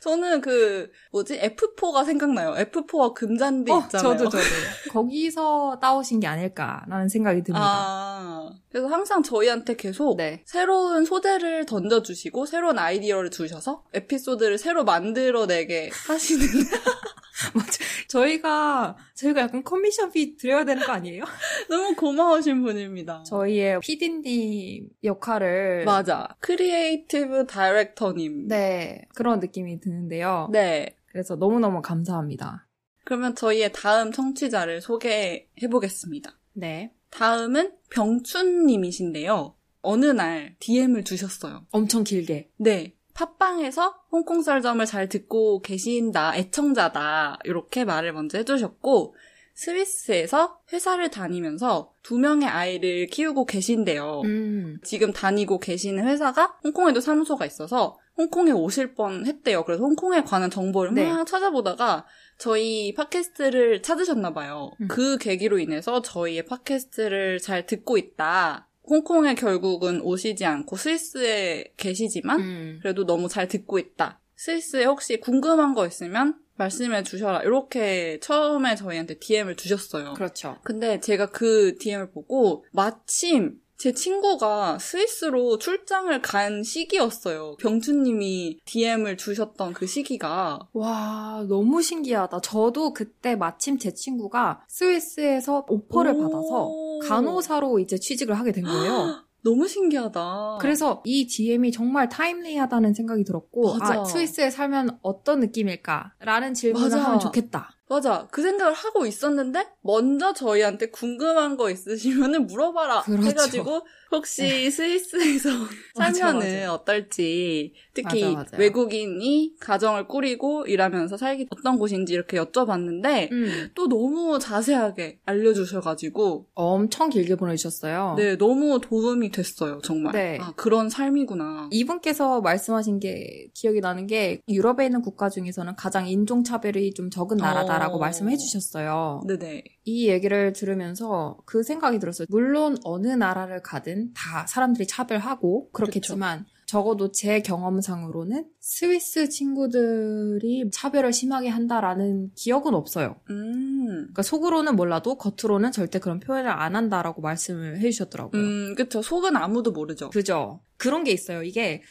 저는 0.00 0.40
그 0.40 0.90
뭐지 1.12 1.40
F4가 1.40 2.04
생각나요. 2.04 2.54
F4와 2.54 3.14
금잔디 3.14 3.72
어, 3.72 3.80
있잖아요. 3.80 4.16
저도 4.16 4.30
저도 4.30 4.38
거기서 4.92 5.78
따오신 5.80 6.20
게 6.20 6.26
아닐까라는 6.26 7.08
생각이 7.08 7.42
듭니다. 7.42 7.64
아, 7.64 8.50
그래서 8.70 8.88
항상 8.88 9.22
저희한테 9.22 9.76
계속 9.76 10.16
네. 10.16 10.42
새로운 10.46 11.04
소재를 11.04 11.66
던져주시고 11.66 12.46
새로운 12.46 12.78
아이디어를 12.78 13.30
주셔서 13.30 13.84
에피소드를 13.94 14.58
새로 14.58 14.84
만들어내게 14.84 15.90
하시는. 16.06 16.46
맞아. 17.54 17.84
저희가 18.08 18.96
저희가 19.14 19.42
약간 19.42 19.64
commission 19.64 20.12
fee 20.12 20.36
드려야 20.36 20.64
되는 20.64 20.84
거 20.84 20.92
아니에요? 20.92 21.24
너무 21.68 21.94
고마우신 21.96 22.62
분입니다. 22.62 23.24
저희의 23.24 23.80
피디님 23.80 24.88
역할을 25.02 25.84
맞아. 25.84 26.28
creative 26.40 27.46
director님. 27.46 28.48
네. 28.48 29.06
그런 29.14 29.40
느낌이 29.40 29.80
드는데요. 29.80 30.48
네. 30.52 30.96
그래서 31.06 31.36
너무너무 31.36 31.82
감사합니다. 31.82 32.66
그러면 33.04 33.34
저희의 33.34 33.72
다음 33.72 34.12
청취자를 34.12 34.80
소개해 34.80 35.48
보겠습니다. 35.70 36.38
네. 36.54 36.92
다음은 37.10 37.72
병춘님이신데요. 37.90 39.54
어느 39.82 40.06
날 40.06 40.56
DM을 40.60 41.04
주셨어요. 41.04 41.66
엄청 41.70 42.04
길게. 42.04 42.50
네. 42.56 42.94
팟빵에서 43.14 43.94
홍콩 44.10 44.42
썰점을 44.42 44.84
잘 44.86 45.08
듣고 45.08 45.60
계신다, 45.60 46.36
애청자다, 46.36 47.38
이렇게 47.44 47.84
말을 47.84 48.12
먼저 48.12 48.38
해주셨고, 48.38 49.14
스위스에서 49.54 50.58
회사를 50.72 51.10
다니면서 51.10 51.92
두 52.02 52.18
명의 52.18 52.48
아이를 52.48 53.06
키우고 53.06 53.46
계신데요. 53.46 54.22
음. 54.24 54.78
지금 54.82 55.12
다니고 55.12 55.60
계시는 55.60 56.06
회사가 56.06 56.58
홍콩에도 56.64 57.00
사무소가 57.00 57.46
있어서 57.46 57.96
홍콩에 58.16 58.50
오실 58.50 58.94
뻔 58.94 59.26
했대요. 59.26 59.64
그래서 59.64 59.82
홍콩에 59.82 60.22
관한 60.22 60.50
정보를 60.50 60.94
네. 60.94 61.08
막 61.08 61.24
찾아보다가 61.26 62.04
저희 62.36 62.94
팟캐스트를 62.94 63.82
찾으셨나 63.82 64.32
봐요. 64.32 64.72
음. 64.80 64.88
그 64.88 65.18
계기로 65.18 65.58
인해서 65.58 66.02
저희의 66.02 66.46
팟캐스트를 66.46 67.38
잘 67.38 67.66
듣고 67.66 67.96
있다. 67.96 68.68
홍콩에 68.86 69.34
결국은 69.34 70.00
오시지 70.00 70.44
않고 70.44 70.76
스위스에 70.76 71.72
계시지만 71.76 72.40
음. 72.40 72.78
그래도 72.82 73.06
너무 73.06 73.28
잘 73.28 73.48
듣고 73.48 73.78
있다. 73.78 74.20
스위스에 74.36 74.84
혹시 74.84 75.18
궁금한 75.18 75.74
거 75.74 75.86
있으면 75.86 76.38
말씀해 76.56 77.02
주셔라. 77.02 77.42
이렇게 77.42 78.18
처음에 78.20 78.76
저희한테 78.76 79.18
DM을 79.18 79.56
주셨어요. 79.56 80.14
그렇죠. 80.14 80.58
근데 80.62 81.00
제가 81.00 81.30
그 81.30 81.76
DM을 81.78 82.10
보고 82.10 82.64
마침 82.72 83.58
제 83.76 83.92
친구가 83.92 84.78
스위스로 84.78 85.58
출장을 85.58 86.20
간 86.22 86.62
시기였어요. 86.62 87.56
병주님이 87.58 88.60
DM을 88.64 89.16
주셨던 89.16 89.74
그 89.74 89.86
시기가. 89.86 90.68
와, 90.72 91.44
너무 91.48 91.82
신기하다. 91.82 92.40
저도 92.40 92.92
그때 92.92 93.36
마침 93.36 93.78
제 93.78 93.92
친구가 93.92 94.62
스위스에서 94.68 95.66
오퍼를 95.68 96.16
받아서 96.16 96.70
간호사로 97.06 97.78
이제 97.80 97.98
취직을 97.98 98.38
하게 98.38 98.52
된 98.52 98.64
거예요. 98.64 99.24
너무 99.44 99.68
신기하다. 99.68 100.56
그래서 100.58 101.02
이 101.04 101.26
DM이 101.26 101.70
정말 101.70 102.08
타임리하다는 102.08 102.94
생각이 102.94 103.24
들었고, 103.24 103.76
맞아. 103.76 104.00
아, 104.00 104.04
스위스에 104.04 104.48
살면 104.48 105.00
어떤 105.02 105.40
느낌일까라는 105.40 106.54
질문을 106.54 106.88
맞아. 106.88 107.04
하면 107.04 107.20
좋겠다. 107.20 107.73
맞아. 107.88 108.26
그 108.30 108.42
생각을 108.42 108.72
하고 108.72 109.06
있었는데, 109.06 109.66
먼저 109.82 110.32
저희한테 110.32 110.86
궁금한 110.86 111.56
거 111.56 111.70
있으시면 111.70 112.46
물어봐라. 112.46 113.02
그렇죠. 113.02 113.26
해가지고, 113.28 113.86
혹시 114.10 114.42
네. 114.42 114.70
스위스에서 114.70 115.50
살면은 115.98 116.38
맞아, 116.60 116.72
어떨지, 116.72 117.74
특히 117.92 118.34
맞아, 118.34 118.56
외국인이 118.56 119.54
가정을 119.60 120.06
꾸리고 120.06 120.66
일하면서 120.66 121.16
살기 121.16 121.46
어떤 121.50 121.78
곳인지 121.78 122.12
이렇게 122.12 122.38
여쭤봤는데, 122.38 123.30
음. 123.32 123.70
또 123.74 123.88
너무 123.88 124.38
자세하게 124.38 125.18
알려주셔가지고. 125.26 126.46
엄청 126.54 127.10
길게 127.10 127.36
보내주셨어요. 127.36 128.14
네, 128.16 128.36
너무 128.36 128.80
도움이 128.80 129.30
됐어요, 129.30 129.80
정말. 129.82 130.12
네. 130.12 130.38
아, 130.40 130.52
그런 130.56 130.88
삶이구나. 130.88 131.68
이분께서 131.70 132.40
말씀하신 132.40 133.00
게 133.00 133.48
기억이 133.54 133.80
나는 133.80 134.06
게, 134.06 134.40
유럽에 134.48 134.86
있는 134.86 135.02
국가 135.02 135.28
중에서는 135.28 135.76
가장 135.76 136.08
인종차별이 136.08 136.94
좀 136.94 137.10
적은 137.10 137.36
나라다. 137.36 137.73
라고 137.78 137.96
어... 137.96 137.98
말씀해 137.98 138.36
주셨어요. 138.36 139.22
네네. 139.26 139.64
이 139.84 140.08
얘기를 140.08 140.52
들으면서 140.52 141.38
그 141.44 141.62
생각이 141.62 141.98
들었어요. 141.98 142.26
물론 142.30 142.76
어느 142.84 143.08
나라를 143.08 143.62
가든 143.62 144.12
다 144.14 144.46
사람들이 144.46 144.86
차별하고 144.86 145.70
그렇겠지만 145.70 146.40
그쵸. 146.40 146.54
적어도 146.66 147.12
제 147.12 147.40
경험상으로는 147.40 148.46
스위스 148.58 149.28
친구들이 149.28 150.70
차별을 150.72 151.12
심하게 151.12 151.48
한다라는 151.48 152.30
기억은 152.34 152.74
없어요. 152.74 153.16
음. 153.30 153.84
그러니까 153.86 154.22
속으로는 154.22 154.74
몰라도 154.76 155.16
겉으로는 155.16 155.72
절대 155.72 155.98
그런 155.98 156.20
표현을 156.20 156.50
안 156.50 156.74
한다라고 156.74 157.20
말씀을 157.20 157.80
해주셨더라고요. 157.80 158.40
음, 158.40 158.74
그쵸. 158.74 159.02
속은 159.02 159.36
아무도 159.36 159.72
모르죠. 159.72 160.10
그죠. 160.10 160.60
그런 160.76 161.04
게 161.04 161.12
있어요. 161.12 161.42
이게 161.42 161.82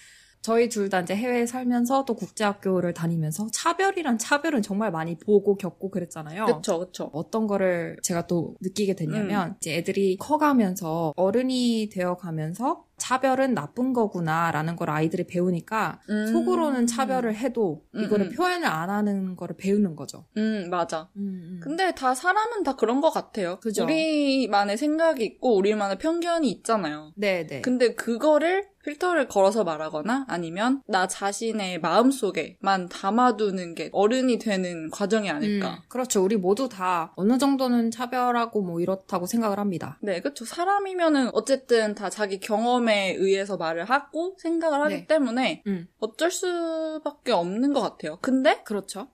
저희 0.43 0.67
둘 0.69 0.89
다 0.89 0.99
이제 0.99 1.15
해외에 1.15 1.45
살면서 1.45 2.03
또 2.05 2.13
국제학교를 2.15 2.93
다니면서 2.93 3.47
차별이란 3.53 4.17
차별은 4.17 4.61
정말 4.61 4.91
많이 4.91 5.17
보고 5.17 5.55
겪고 5.55 5.89
그랬잖아요. 5.89 6.45
그렇죠, 6.45 6.79
그렇죠. 6.79 7.09
어떤 7.13 7.47
거를 7.47 7.97
제가 8.03 8.27
또 8.27 8.55
느끼게 8.61 8.95
됐냐면 8.95 9.51
음. 9.51 9.55
이제 9.57 9.75
애들이 9.77 10.17
커가면서 10.17 11.13
어른이 11.15 11.89
되어가면서 11.93 12.83
차별은 12.97 13.53
나쁜 13.53 13.93
거구나라는 13.93 14.75
걸 14.75 14.89
아이들이 14.89 15.25
배우니까 15.25 16.01
음. 16.09 16.27
속으로는 16.27 16.87
차별을 16.87 17.35
해도 17.35 17.83
음, 17.95 18.03
이거를 18.03 18.27
음. 18.27 18.31
표현을 18.31 18.67
안 18.67 18.89
하는 18.89 19.35
거를 19.35 19.55
배우는 19.57 19.95
거죠. 19.95 20.25
음 20.37 20.67
맞아. 20.69 21.09
음, 21.15 21.21
음. 21.21 21.59
근데 21.63 21.95
다 21.95 22.13
사람은 22.13 22.63
다 22.63 22.75
그런 22.75 22.99
것 23.01 23.09
같아요. 23.11 23.59
그죠? 23.61 23.83
우리만의 23.85 24.77
생각이 24.77 25.23
있고 25.23 25.55
우리만의 25.55 25.97
편견이 25.99 26.49
있잖아요. 26.51 27.13
네네. 27.15 27.47
네. 27.47 27.61
근데 27.61 27.95
그거를 27.95 28.72
필터를 28.83 29.27
걸어서 29.27 29.63
말하거나 29.63 30.25
아니면 30.27 30.81
나 30.87 31.07
자신의 31.07 31.79
마음속에만 31.79 32.89
담아두는 32.89 33.75
게 33.75 33.89
어른이 33.91 34.39
되는 34.39 34.89
과정이 34.91 35.29
아닐까. 35.29 35.75
음, 35.75 35.77
그렇죠. 35.89 36.23
우리 36.23 36.35
모두 36.37 36.69
다 36.69 37.13
어느 37.15 37.37
정도는 37.37 37.91
차별하고 37.91 38.61
뭐 38.61 38.79
이렇다고 38.81 39.25
생각을 39.25 39.57
합니다. 39.59 39.97
네, 40.01 40.19
그렇죠. 40.21 40.45
사람이면은 40.45 41.29
어쨌든 41.33 41.95
다 41.95 42.09
자기 42.09 42.39
경험에 42.39 43.15
의해서 43.17 43.57
말을 43.57 43.85
하고 43.85 44.35
생각을 44.39 44.81
하기 44.81 44.93
네. 44.95 45.07
때문에 45.07 45.63
음. 45.67 45.87
어쩔 45.99 46.29
수밖에 46.29 47.31
없는 47.31 47.73
것 47.73 47.81
같아요. 47.81 48.19
근데 48.21 48.61
그렇죠. 48.63 49.07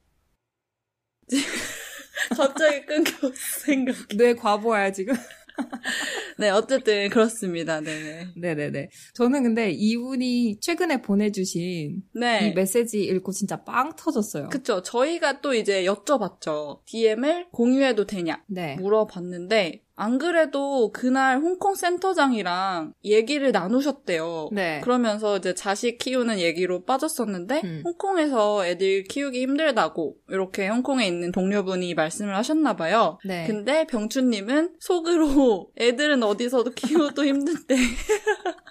갑자기 2.35 2.85
끊겨 2.85 3.11
생각. 3.61 3.95
뇌 4.17 4.33
과보야 4.33 4.91
지금. 4.91 5.15
네, 6.39 6.49
어쨌든 6.49 7.09
그렇습니다. 7.09 7.81
네네. 7.81 8.27
네네네. 8.35 8.89
저는 9.13 9.43
근데 9.43 9.71
이분이 9.71 10.59
최근에 10.61 11.01
보내주신 11.01 12.03
네. 12.13 12.49
이 12.49 12.53
메시지 12.53 13.03
읽고 13.03 13.31
진짜 13.31 13.63
빵 13.63 13.95
터졌어요. 13.95 14.49
그쵸. 14.49 14.81
저희가 14.81 15.41
또 15.41 15.53
이제 15.53 15.83
여쭤봤죠. 15.83 16.85
DM을 16.85 17.47
공유해도 17.51 18.05
되냐? 18.05 18.43
네. 18.47 18.75
물어봤는데 18.75 19.83
안 19.99 20.17
그래도 20.17 20.91
그날 20.93 21.39
홍콩 21.39 21.75
센터장이랑 21.75 22.93
얘기를 23.03 23.51
나누셨대요. 23.51 24.49
네. 24.53 24.79
그러면서 24.81 25.35
이제 25.37 25.53
자식 25.53 25.97
키우는 25.97 26.39
얘기로 26.39 26.85
빠졌었는데 26.85 27.61
음. 27.65 27.81
홍콩에서 27.83 28.65
애들 28.65 29.03
키우기 29.03 29.41
힘들다고 29.41 30.15
이렇게 30.29 30.69
홍콩에 30.69 31.05
있는 31.05 31.33
동료분이 31.33 31.93
말씀을 31.95 32.33
하셨나 32.35 32.77
봐요. 32.77 33.19
네. 33.25 33.45
근데 33.45 33.85
병춘님은 33.87 34.75
속으로 34.79 35.69
애들은 35.77 36.23
어디서도 36.23 36.71
키워도 36.71 37.25
힘든데 37.25 37.75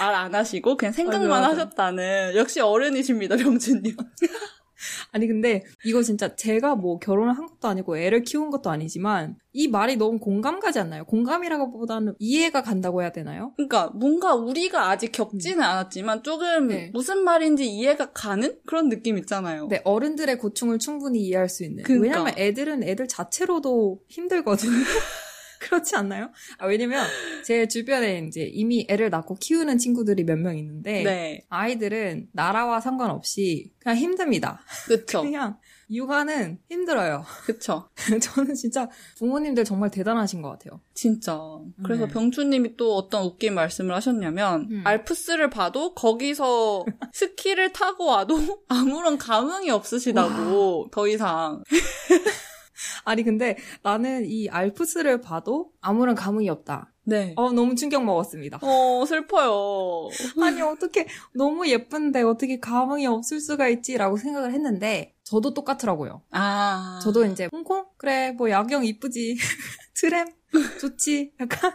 말 0.00 0.14
안 0.14 0.34
하시고 0.34 0.76
그냥 0.76 0.92
생각만 0.92 1.28
맞아. 1.28 1.48
하셨다는 1.50 2.34
역시 2.36 2.60
어른이십니다, 2.60 3.36
병춘님. 3.36 3.94
아니 5.12 5.26
근데 5.26 5.62
이거 5.84 6.02
진짜 6.02 6.34
제가 6.34 6.74
뭐 6.74 6.98
결혼을 6.98 7.36
한 7.36 7.46
것도 7.46 7.68
아니고 7.68 7.98
애를 7.98 8.22
키운 8.22 8.50
것도 8.50 8.70
아니지만 8.70 9.36
이 9.52 9.68
말이 9.68 9.96
너무 9.96 10.18
공감 10.18 10.60
가지 10.60 10.78
않나요? 10.78 11.04
공감이라고보다는 11.04 12.14
이해가 12.18 12.62
간다고 12.62 13.02
해야 13.02 13.10
되나요? 13.10 13.52
그러니까 13.56 13.90
뭔가 13.94 14.34
우리가 14.34 14.90
아직 14.90 15.12
겪지는 15.12 15.62
않았지만 15.62 16.22
조금 16.22 16.68
네. 16.68 16.90
무슨 16.92 17.24
말인지 17.24 17.68
이해가 17.68 18.12
가는 18.12 18.56
그런 18.66 18.88
느낌 18.88 19.18
있잖아요. 19.18 19.66
네, 19.68 19.80
어른들의 19.84 20.38
고충을 20.38 20.78
충분히 20.78 21.20
이해할 21.20 21.48
수 21.48 21.64
있는. 21.64 21.82
그러니까. 21.82 22.18
왜냐면 22.18 22.34
애들은 22.38 22.84
애들 22.84 23.08
자체로도 23.08 24.00
힘들거든요. 24.08 24.70
그렇지 25.60 25.94
않나요? 25.94 26.30
아, 26.58 26.66
왜냐면 26.66 27.06
제 27.44 27.68
주변에 27.68 28.24
이제 28.26 28.42
이미 28.52 28.86
애를 28.88 29.10
낳고 29.10 29.36
키우는 29.36 29.78
친구들이 29.78 30.24
몇 30.24 30.36
명 30.40 30.56
있는데 30.58 31.02
네. 31.04 31.44
아이들은 31.50 32.28
나라와 32.32 32.80
상관없이 32.80 33.70
그냥 33.78 33.98
힘듭니다. 33.98 34.60
그렇죠. 34.86 35.20
그냥 35.22 35.58
육아는 35.90 36.58
힘들어요. 36.70 37.24
그쵸. 37.44 37.88
저는 38.22 38.54
진짜 38.54 38.88
부모님들 39.18 39.64
정말 39.64 39.90
대단하신 39.90 40.40
것 40.40 40.50
같아요. 40.50 40.80
진짜. 40.94 41.38
그래서 41.82 42.06
네. 42.06 42.12
병주님이 42.12 42.76
또 42.76 42.94
어떤 42.96 43.24
웃긴 43.24 43.54
말씀을 43.54 43.94
하셨냐면, 43.94 44.68
음. 44.70 44.82
알프스를 44.84 45.50
봐도 45.50 45.94
거기서 45.94 46.84
스키를 47.12 47.72
타고 47.72 48.06
와도 48.06 48.62
아무런 48.68 49.18
감흥이 49.18 49.68
없으시다고, 49.70 50.82
와. 50.82 50.88
더 50.92 51.08
이상. 51.08 51.62
아니 53.04 53.22
근데 53.22 53.56
나는 53.82 54.24
이 54.26 54.48
알프스를 54.48 55.20
봐도 55.20 55.70
아무런 55.80 56.14
감흥이 56.14 56.48
없다. 56.48 56.92
네. 57.04 57.34
어, 57.36 57.50
너무 57.50 57.74
충격 57.74 58.04
먹었습니다. 58.04 58.60
어, 58.62 59.04
슬퍼요. 59.06 60.10
아니, 60.42 60.62
어떻게, 60.62 61.06
너무 61.34 61.66
예쁜데 61.66 62.22
어떻게 62.22 62.60
감흥이 62.60 63.06
없을 63.06 63.40
수가 63.40 63.68
있지라고 63.68 64.16
생각을 64.16 64.52
했는데, 64.52 65.14
저도 65.24 65.52
똑같더라고요. 65.54 66.22
아. 66.30 67.00
저도 67.02 67.24
이제, 67.24 67.48
홍콩? 67.50 67.86
그래, 67.96 68.32
뭐, 68.32 68.48
야경 68.48 68.84
이쁘지. 68.84 69.36
트램? 69.94 70.28
좋지. 70.80 71.32
약간. 71.40 71.72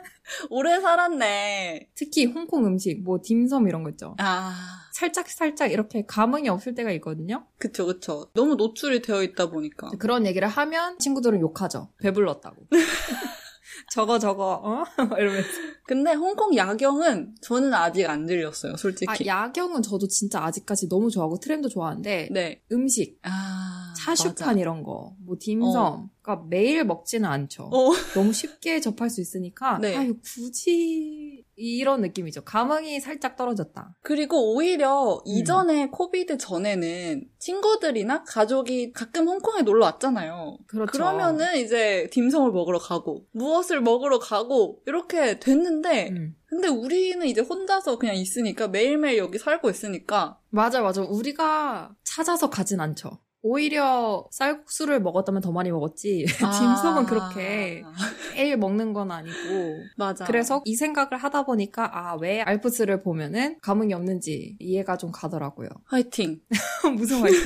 오래 0.50 0.80
살았네. 0.80 1.90
특히 1.96 2.26
홍콩 2.26 2.66
음식, 2.66 3.04
뭐, 3.04 3.20
딤섬 3.22 3.68
이런 3.68 3.84
거 3.84 3.90
있죠. 3.90 4.16
아. 4.20 4.85
살짝 4.96 5.28
살짝 5.30 5.74
이렇게 5.74 6.06
감흥이 6.06 6.48
없을 6.48 6.74
때가 6.74 6.90
있거든요. 6.94 7.46
그쵸 7.58 7.86
그쵸. 7.86 8.30
너무 8.34 8.56
노출이 8.56 9.02
되어 9.02 9.24
있다 9.24 9.50
보니까. 9.50 9.90
그런 10.00 10.26
얘기를 10.26 10.48
하면 10.48 10.98
친구들은 11.00 11.42
욕하죠. 11.42 11.90
배불렀다고. 12.00 12.66
저거 13.92 14.20
저거 14.20 14.62
어 14.64 14.84
이러면서. 15.20 15.50
근데 15.86 16.14
홍콩 16.14 16.56
야경은 16.56 17.36
저는 17.42 17.74
아직 17.74 18.06
안 18.10 18.26
들렸어요, 18.26 18.78
솔직히. 18.78 19.06
아, 19.10 19.16
야경은 19.26 19.82
저도 19.82 20.08
진짜 20.08 20.42
아직까지 20.46 20.88
너무 20.88 21.12
좋아하고 21.12 21.40
트램도 21.42 21.68
좋아하는데 21.68 22.30
네. 22.32 22.62
음식, 22.72 23.20
아, 23.24 23.94
차슈판 23.98 24.48
맞아. 24.48 24.60
이런 24.60 24.82
거, 24.82 25.16
뭐 25.26 25.36
딤섬, 25.38 25.76
어. 25.76 26.10
그러니까 26.22 26.48
매일 26.50 26.86
먹지는 26.86 27.30
않죠. 27.30 27.64
어. 27.66 27.92
너무 28.14 28.32
쉽게 28.32 28.80
접할 28.80 29.10
수 29.10 29.20
있으니까 29.20 29.78
네. 29.80 29.96
아유 29.96 30.16
굳이 30.24 31.25
이런 31.56 32.02
느낌이죠. 32.02 32.44
감흥이 32.44 33.00
살짝 33.00 33.36
떨어졌다. 33.36 33.96
그리고 34.02 34.54
오히려 34.54 35.16
음. 35.16 35.22
이전에 35.26 35.90
코비드 35.90 36.38
전에는 36.38 37.30
친구들이나 37.40 38.24
가족이 38.24 38.92
가끔 38.92 39.28
홍콩에 39.28 39.62
놀러 39.62 39.86
왔잖아요. 39.86 40.58
그렇죠. 40.68 40.92
그러면은 40.92 41.58
이제 41.58 42.10
딤섬을 42.12 42.52
먹으러 42.52 42.78
가고 42.80 43.26
무엇을 43.32 43.82
먹으러 43.82 44.20
가고 44.20 44.82
이렇게 44.86 45.40
됐는데 45.40 46.10
음. 46.10 46.36
근데 46.46 46.68
우리는 46.68 47.26
이제 47.26 47.42
혼자서 47.42 47.98
그냥 47.98 48.16
있으니까 48.16 48.68
매일매일 48.68 49.18
여기 49.18 49.38
살고 49.38 49.70
있으니까 49.70 50.40
맞아 50.50 50.82
맞아 50.82 51.02
우리가 51.02 51.96
찾아서 52.04 52.50
가진 52.50 52.80
않죠. 52.80 53.20
오히려 53.48 54.28
쌀국수를 54.32 55.00
먹었다면 55.02 55.40
더 55.44 55.52
많이 55.52 55.70
먹었지 55.72 56.26
아. 56.42 56.50
딤섬은 56.82 57.06
그렇게 57.06 57.84
매일 58.34 58.58
먹는 58.58 58.92
건 58.94 59.12
아니고 59.12 59.84
맞아. 59.98 60.26
그래서 60.26 60.64
이 60.66 60.76
생각을 60.76 61.18
하다 61.18 61.46
보니까 61.46 61.92
아 61.96 62.16
왜 62.20 62.42
알프스를 62.42 63.04
보면은 63.04 63.60
감흥이 63.62 63.94
없는지 63.94 64.56
이해가 64.60 64.98
좀 64.98 65.12
가더라고요. 65.12 65.70
화이팅. 65.86 66.42
무슨 66.98 67.20
화이팅? 67.20 67.40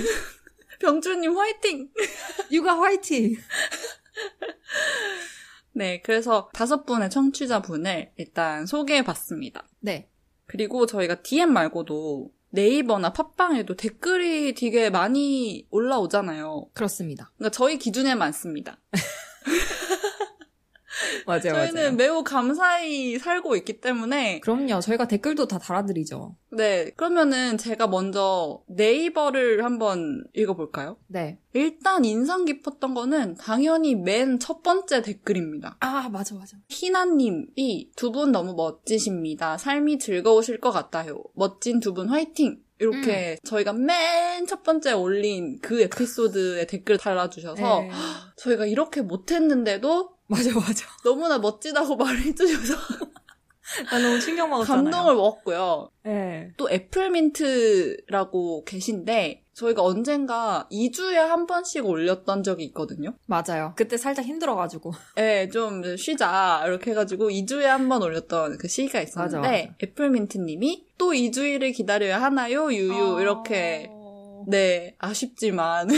병주님 0.80 1.38
화이팅. 1.38 1.90
육아 2.50 2.80
화이팅. 2.80 3.36
네, 5.74 6.02
그래서 6.02 6.50
다섯 6.54 6.86
분의 6.86 7.10
청취자분을 7.10 8.12
일단 8.16 8.66
소개해 8.66 9.04
봤습니다. 9.04 9.68
네. 9.82 10.10
그리고 10.46 10.86
저희가 10.86 11.22
DM 11.22 11.52
말고도 11.52 12.32
네이버나 12.52 13.14
팟빵에도 13.14 13.76
댓글이 13.76 14.56
되게 14.56 14.90
많이 14.90 15.68
올라오잖아요. 15.70 16.70
그렇습니다. 16.74 17.32
그러니까 17.38 17.52
저희 17.56 17.78
기준에 17.78 18.16
많습니다. 18.16 18.80
맞아요, 21.26 21.42
저희는 21.54 21.74
맞아요. 21.74 21.92
매우 21.94 22.24
감사히 22.24 23.18
살고 23.20 23.56
있기 23.58 23.82
때문에. 23.82 24.40
그럼요. 24.42 24.80
저희가 24.82 25.08
댓글도 25.08 25.48
다 25.48 25.58
달아드리죠. 25.60 26.36
네. 26.52 26.92
그러면은 26.98 27.58
제가 27.58 27.88
먼저 27.88 28.62
네이버를 28.68 29.64
한번 29.64 30.24
읽어볼까요? 30.34 30.98
네. 31.08 31.40
일단 31.54 32.06
인상 32.06 32.46
깊었던 32.46 32.94
거는 32.94 33.36
당연히 33.36 33.96
맨 33.96 34.40
첫 34.40 34.62
번째 34.64 35.02
댓글입니다. 35.02 35.78
아, 35.80 36.10
맞아, 36.10 36.36
맞아. 36.36 36.58
희나님이 36.70 37.92
두 37.96 38.12
분 38.12 38.32
너무 38.32 38.54
멋지십니다. 38.56 39.58
삶이 39.58 40.00
즐거우실 40.00 40.60
것 40.60 40.72
같아요. 40.72 41.24
멋진 41.36 41.80
두 41.80 41.94
분 41.94 42.08
화이팅! 42.10 42.60
이렇게 42.82 43.34
음. 43.34 43.46
저희가 43.46 43.74
맨 43.74 44.48
첫 44.48 44.64
번째 44.64 44.94
올린 44.94 45.60
그 45.62 45.82
에피소드에 45.82 46.66
댓글 46.68 46.98
달아주셔서 46.98 47.82
네. 47.82 47.90
저희가 48.38 48.66
이렇게 48.66 49.02
못했는데도 49.02 50.12
맞아 50.30 50.54
맞아 50.54 50.86
너무나 51.04 51.38
멋지다고 51.40 51.96
말해주셔서 51.98 52.76
나 53.92 54.00
너무 54.00 54.20
충격 54.20 54.50
먹었잖아요. 54.50 54.84
감동을 54.90 55.16
먹었고요. 55.16 55.92
네. 56.04 56.52
또 56.58 56.70
애플민트라고 56.72 58.64
계신데 58.66 59.44
저희가 59.54 59.84
언젠가 59.84 60.68
2주에 60.72 61.14
한 61.16 61.46
번씩 61.46 61.86
올렸던 61.86 62.44
적이 62.44 62.64
있거든요. 62.66 63.14
맞아요. 63.28 63.74
그때 63.76 63.98
살짝 63.98 64.26
힘들어가지고. 64.26 64.94
네, 65.16 65.50
좀 65.54 65.96
쉬자 65.98 66.64
이렇게 66.66 66.92
해가지고 66.92 67.30
2주에 67.30 67.64
한 67.64 67.90
번 67.90 68.02
올렸던 68.04 68.58
그 68.58 68.68
시기가 68.68 69.02
있었는데 69.02 69.38
맞아, 69.48 69.52
맞아. 69.68 69.76
애플민트님이 69.84 70.86
또 70.98 71.12
2주일을 71.12 71.74
기다려야 71.76 72.22
하나요? 72.22 72.72
유유 72.74 73.16
어... 73.18 73.22
이렇게 73.22 73.90
네 74.48 74.96
아쉽지만 75.00 75.90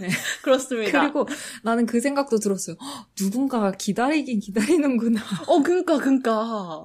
네. 0.00 0.08
그렇습니다. 0.42 1.00
그리고 1.00 1.26
나는 1.62 1.86
그 1.86 2.00
생각도 2.00 2.38
들었어요. 2.38 2.76
누군가가 3.20 3.72
기다리긴 3.72 4.40
기다리는구나. 4.40 5.20
어, 5.46 5.62
그니까, 5.62 5.98
그니까. 5.98 6.84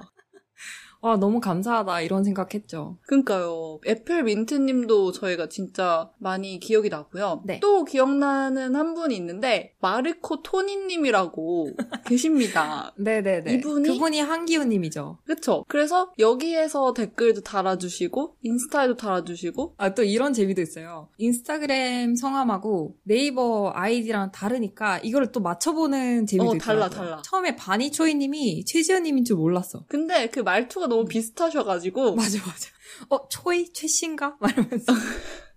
와, 1.04 1.16
너무 1.16 1.40
감사하다, 1.40 2.00
이런 2.02 2.22
생각했죠. 2.22 2.96
그니까요. 3.08 3.80
애플 3.88 4.22
민트님도 4.22 5.10
저희가 5.10 5.48
진짜 5.48 6.08
많이 6.18 6.60
기억이 6.60 6.90
나고요. 6.90 7.42
네. 7.44 7.58
또 7.58 7.84
기억나는 7.84 8.76
한 8.76 8.94
분이 8.94 9.16
있는데, 9.16 9.74
마르코 9.80 10.42
토니님이라고 10.42 11.70
계십니다. 12.06 12.94
네네네. 12.98 13.54
이분이? 13.54 13.88
그분이 13.88 14.20
한기훈님이죠. 14.20 15.18
그쵸. 15.24 15.64
그래서 15.66 16.12
여기에서 16.20 16.94
댓글도 16.94 17.40
달아주시고, 17.40 18.36
인스타에도 18.42 18.96
달아주시고. 18.96 19.74
아, 19.78 19.94
또 19.94 20.04
이런 20.04 20.32
재미도 20.32 20.62
있어요. 20.62 21.08
인스타그램 21.18 22.14
성함하고 22.14 22.94
네이버 23.02 23.72
아이디랑 23.74 24.30
다르니까, 24.30 25.00
이거를 25.00 25.32
또 25.32 25.40
맞춰보는 25.40 26.26
재미도 26.26 26.50
어, 26.50 26.54
있더라고요. 26.54 26.88
달라, 26.88 26.88
달라. 26.88 27.22
처음에 27.24 27.56
바니초이님이 27.56 28.66
최지연님인 28.66 29.24
줄 29.24 29.36
몰랐어. 29.36 29.84
근데 29.88 30.28
그 30.28 30.38
말투가 30.38 30.91
너무 30.92 31.06
비슷하셔가지고. 31.06 32.14
맞아, 32.16 32.38
맞아. 32.38 32.68
어, 33.08 33.28
초이? 33.28 33.72
최신가? 33.72 34.36
말하면서. 34.40 34.92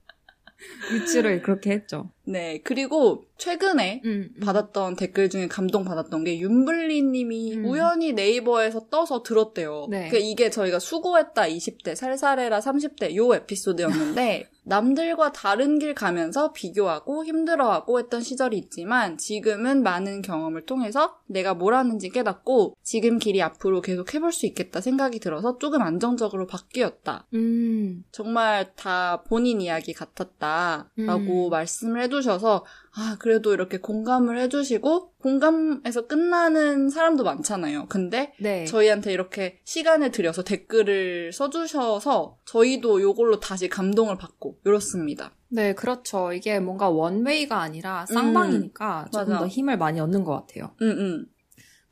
위치를 0.91 1.41
그렇게 1.41 1.71
했죠. 1.71 2.11
네. 2.23 2.61
그리고 2.63 3.25
최근에 3.37 4.01
음, 4.05 4.29
음. 4.35 4.39
받았던 4.39 4.95
댓글 4.95 5.29
중에 5.29 5.47
감동 5.47 5.83
받았던 5.83 6.23
게 6.23 6.39
윤블리님이 6.39 7.57
음. 7.57 7.65
우연히 7.65 8.13
네이버에서 8.13 8.87
떠서 8.89 9.21
들었대요. 9.23 9.87
네. 9.89 10.09
그러니까 10.09 10.17
이게 10.17 10.49
저희가 10.49 10.79
수고했다 10.79 11.43
20대, 11.43 11.95
살살해라 11.95 12.59
30대 12.59 13.15
요 13.15 13.33
에피소드였는데 13.33 14.49
남들과 14.65 15.31
다른 15.31 15.79
길 15.79 15.93
가면서 15.93 16.51
비교하고 16.51 17.23
힘들어하고 17.25 17.99
했던 17.99 18.21
시절이 18.21 18.57
있지만 18.57 19.17
지금은 19.17 19.83
많은 19.83 20.21
경험을 20.21 20.65
통해서 20.65 21.17
내가 21.27 21.53
뭘 21.53 21.75
하는지 21.75 22.09
깨닫고 22.09 22.75
지금 22.83 23.19
길이 23.19 23.41
앞으로 23.41 23.81
계속 23.81 24.13
해볼 24.13 24.31
수 24.31 24.45
있겠다 24.45 24.81
생각이 24.81 25.19
들어서 25.19 25.57
조금 25.59 25.81
안정적으로 25.81 26.47
바뀌었다. 26.47 27.27
음. 27.33 28.03
정말 28.11 28.73
다 28.75 29.23
본인 29.27 29.61
이야기 29.61 29.93
같았다라고 29.93 31.47
음. 31.47 31.49
말씀을 31.49 32.01
해두셔서 32.03 32.65
아, 32.97 33.17
그래도 33.19 33.53
이렇게 33.53 33.77
공감을 33.77 34.39
해주시고, 34.39 35.13
공감에서 35.17 36.07
끝나는 36.07 36.89
사람도 36.89 37.23
많잖아요. 37.23 37.87
근데, 37.89 38.33
네. 38.39 38.65
저희한테 38.65 39.11
이렇게 39.11 39.59
시간을 39.65 40.11
들여서 40.11 40.43
댓글을 40.43 41.33
써주셔서, 41.33 42.37
저희도 42.45 42.99
이걸로 42.99 43.39
다시 43.39 43.67
감동을 43.67 44.17
받고, 44.17 44.59
이렇습니다. 44.65 45.31
네, 45.49 45.73
그렇죠. 45.73 46.33
이게 46.33 46.59
뭔가 46.59 46.89
원웨이가 46.89 47.59
아니라 47.59 48.05
쌍방이니까 48.07 49.03
음, 49.07 49.11
조금 49.11 49.27
맞아. 49.33 49.39
더 49.39 49.47
힘을 49.47 49.77
많이 49.77 49.99
얻는 49.99 50.23
것 50.23 50.33
같아요. 50.33 50.71
음, 50.81 50.89
음. 50.89 51.25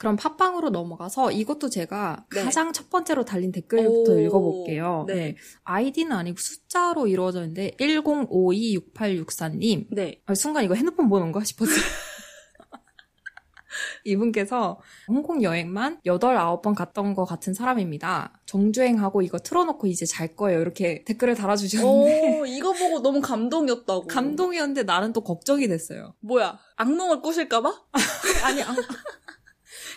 그럼 0.04 0.18
팟빵으로 0.18 0.70
넘어가서 0.70 1.32
이것도 1.32 1.70
제가 1.70 2.26
네. 2.36 2.44
가장 2.44 2.74
첫 2.74 2.90
번째로 2.90 3.24
달린 3.24 3.54
댓글부터 3.54 4.20
읽어볼게요. 4.20 5.06
네. 5.08 5.16
네. 5.16 5.38
아이디는 5.64 6.12
아니고 6.12 6.36
숫자로 6.42 7.08
이루어져 7.08 7.40
있는데 7.44 7.72
10526864님. 7.80 9.88
네. 9.92 10.22
아, 10.26 10.36
순간 10.36 10.66
이거 10.66 10.74
핸드폰 10.74 11.08
번호인가 11.08 11.46
싶었어요. 11.46 11.78
이분께서 14.04 14.82
홍콩 15.08 15.42
여행만 15.42 16.02
8, 16.06 16.20
9번 16.20 16.76
갔던 16.76 17.14
것 17.14 17.24
같은 17.24 17.54
사람입니다. 17.54 18.42
정주행하고 18.46 19.22
이거 19.22 19.40
틀어놓고 19.40 19.88
이제 19.88 20.06
잘 20.06 20.36
거예요. 20.36 20.60
이렇게 20.60 21.06
댓글을 21.06 21.36
달아주셨는데. 21.36 22.42
오, 22.42 22.46
이거 22.46 22.74
보고 22.74 23.02
너무 23.02 23.22
감동이었다고. 23.22 24.08
감동이었는데 24.08 24.84
나는 24.84 25.14
또 25.14 25.22
걱정이 25.22 25.70
됐어요. 25.70 26.14
뭐야? 26.20 26.60
악몽을 26.76 27.22
꾸실까봐? 27.22 27.74
아니, 28.44 28.62
악... 28.64 28.76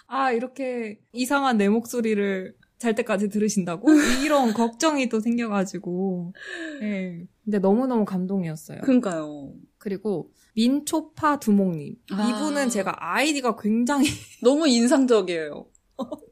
아, 0.06 0.32
이렇게 0.32 1.00
이상한 1.12 1.56
내 1.56 1.68
목소리를 1.68 2.54
잘 2.78 2.94
때까지 2.94 3.28
들으신다고? 3.28 3.88
이런 4.24 4.52
걱정이 4.54 5.08
또 5.08 5.20
생겨가지고. 5.20 6.34
네. 6.80 7.26
근데 7.44 7.58
너무너무 7.58 8.04
감동이었어요. 8.04 8.80
그니까요. 8.82 9.52
그리고 9.78 10.30
민초파 10.54 11.38
두목님. 11.38 11.96
아. 12.12 12.28
이분은 12.28 12.70
제가 12.70 12.94
아이디가 12.98 13.56
굉장히 13.56 14.08
너무 14.42 14.66
인상적이에요. 14.68 15.66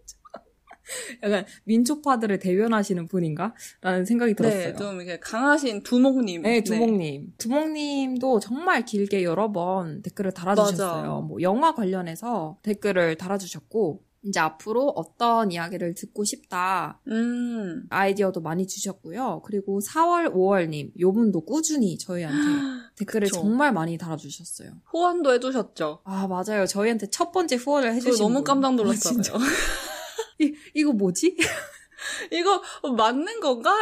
약간 1.22 1.44
민초파들을 1.64 2.38
대변하시는 2.38 3.06
분인가? 3.08 3.54
라는 3.80 4.04
생각이 4.04 4.34
들었어요. 4.34 4.68
네, 4.72 4.76
좀 4.76 4.96
이렇게 4.96 5.18
강하신 5.20 5.82
두목님. 5.82 6.42
네, 6.42 6.62
두목님. 6.62 7.22
네. 7.26 7.32
두목님도 7.38 8.40
정말 8.40 8.84
길게 8.84 9.22
여러 9.24 9.52
번 9.52 10.02
댓글을 10.02 10.32
달아주셨어요. 10.32 11.00
맞아. 11.02 11.20
뭐 11.20 11.40
영화 11.42 11.74
관련해서 11.74 12.58
댓글을 12.62 13.16
달아주셨고, 13.16 14.02
이제 14.26 14.40
앞으로 14.40 14.88
어떤 14.96 15.52
이야기를 15.52 15.92
듣고 15.94 16.24
싶다. 16.24 16.98
음. 17.08 17.84
아이디어도 17.90 18.40
많이 18.40 18.66
주셨고요. 18.66 19.42
그리고 19.44 19.80
4월, 19.80 20.32
5월님, 20.32 20.98
요 20.98 21.12
분도 21.12 21.42
꾸준히 21.42 21.98
저희한테 21.98 22.38
댓글을 22.96 23.28
그쵸. 23.28 23.42
정말 23.42 23.72
많이 23.72 23.98
달아주셨어요. 23.98 24.70
후원도 24.86 25.34
해주셨죠. 25.34 26.00
아, 26.04 26.26
맞아요. 26.26 26.64
저희한테 26.66 27.08
첫 27.10 27.32
번째 27.32 27.56
후원을 27.56 27.92
해주신 27.96 28.24
너무 28.24 28.42
깜짝 28.42 28.74
놀랐어요. 28.76 29.18
아, 29.34 29.38
이, 30.40 30.54
이거 30.74 30.92
뭐지? 30.92 31.36
이거 32.32 32.62
맞는 32.96 33.40
건가? 33.40 33.72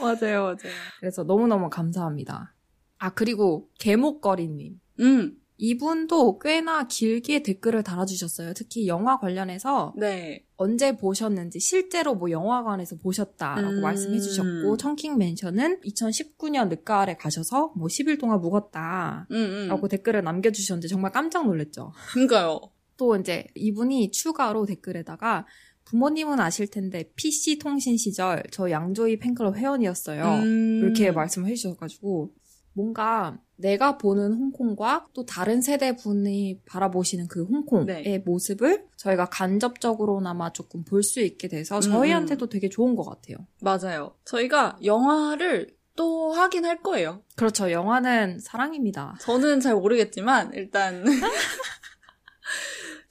맞아요, 0.00 0.42
맞아요. 0.42 0.56
그래서 1.00 1.22
너무너무 1.22 1.70
감사합니다. 1.70 2.54
아, 2.98 3.10
그리고 3.10 3.68
개목거리님. 3.78 4.80
음. 5.00 5.38
이분도 5.58 6.40
꽤나 6.40 6.88
길게 6.88 7.44
댓글을 7.44 7.84
달아주셨어요. 7.84 8.52
특히 8.52 8.88
영화 8.88 9.20
관련해서 9.20 9.94
네. 9.96 10.44
언제 10.56 10.96
보셨는지 10.96 11.60
실제로 11.60 12.16
뭐 12.16 12.32
영화관에서 12.32 12.96
보셨다라고 12.96 13.76
음... 13.76 13.80
말씀해주셨고 13.80 14.76
청킹 14.76 15.18
맨션은 15.18 15.82
2019년 15.82 16.68
늦가을에 16.68 17.16
가셔서 17.16 17.72
뭐 17.76 17.86
10일 17.86 18.18
동안 18.18 18.40
묵었다라고 18.40 19.26
음, 19.30 19.70
음. 19.70 19.88
댓글을 19.88 20.24
남겨주셨는데 20.24 20.88
정말 20.88 21.12
깜짝 21.12 21.46
놀랐죠. 21.46 21.92
그러니까요. 22.12 22.60
또 22.96 23.14
이제 23.16 23.46
이분이 23.54 24.10
추가로 24.10 24.66
댓글에다가 24.66 25.46
부모님은 25.92 26.40
아실 26.40 26.66
텐데 26.68 27.04
PC 27.16 27.58
통신 27.58 27.98
시절 27.98 28.42
저 28.50 28.70
양조이 28.70 29.18
팬클럽 29.18 29.56
회원이었어요. 29.56 30.24
음... 30.42 30.80
이렇게 30.82 31.12
말씀을 31.12 31.50
해주셔가지고 31.50 32.30
뭔가 32.72 33.38
내가 33.56 33.98
보는 33.98 34.32
홍콩과 34.32 35.08
또 35.12 35.26
다른 35.26 35.60
세대 35.60 35.94
분이 35.94 36.62
바라보시는 36.64 37.28
그 37.28 37.44
홍콩의 37.44 38.02
네. 38.04 38.18
모습을 38.24 38.86
저희가 38.96 39.26
간접적으로나마 39.26 40.50
조금 40.54 40.82
볼 40.82 41.02
수 41.02 41.20
있게 41.20 41.48
돼서 41.48 41.76
음, 41.76 41.80
저희한테도 41.82 42.46
음. 42.46 42.48
되게 42.48 42.70
좋은 42.70 42.96
것 42.96 43.04
같아요. 43.04 43.36
맞아요. 43.60 44.14
저희가 44.24 44.78
영화를 44.82 45.76
또 45.94 46.32
하긴 46.32 46.64
할 46.64 46.80
거예요. 46.82 47.22
그렇죠. 47.36 47.70
영화는 47.70 48.38
사랑입니다. 48.40 49.16
저는 49.20 49.60
잘 49.60 49.74
모르겠지만 49.74 50.52
일단 50.54 51.04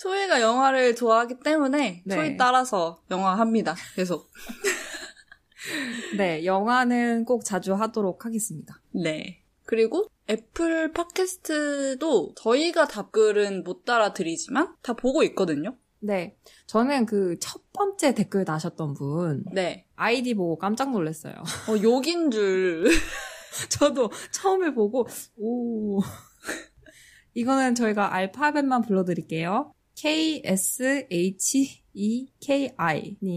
초이가 0.01 0.41
영화를 0.41 0.95
좋아하기 0.95 1.41
때문에 1.43 2.01
네. 2.05 2.15
초이 2.15 2.35
따라서 2.37 3.03
영화 3.11 3.37
합니다. 3.37 3.75
계속. 3.95 4.31
네, 6.17 6.43
영화는 6.43 7.25
꼭 7.25 7.45
자주 7.45 7.75
하도록 7.75 8.25
하겠습니다. 8.25 8.81
네. 8.91 9.43
그리고 9.65 10.07
애플 10.27 10.91
팟캐스트도 10.91 12.33
저희가 12.35 12.87
답글은 12.87 13.63
못 13.63 13.85
따라드리지만 13.85 14.75
다 14.81 14.93
보고 14.93 15.21
있거든요. 15.23 15.77
네. 15.99 16.35
저는 16.65 17.05
그 17.05 17.37
첫 17.39 17.61
번째 17.71 18.15
댓글 18.15 18.43
다셨던 18.43 18.95
분. 18.95 19.45
네. 19.53 19.85
아이디 19.95 20.33
보고 20.33 20.57
깜짝 20.57 20.91
놀랐어요. 20.91 21.33
어, 21.69 21.81
욕인 21.83 22.31
줄. 22.31 22.89
저도 23.69 24.09
처음에 24.31 24.73
보고, 24.73 25.07
오. 25.37 26.01
이거는 27.33 27.75
저희가 27.75 28.13
알파벳만 28.15 28.81
불러드릴게요. 28.81 29.73
K-S-H-E-K-I. 29.95 31.17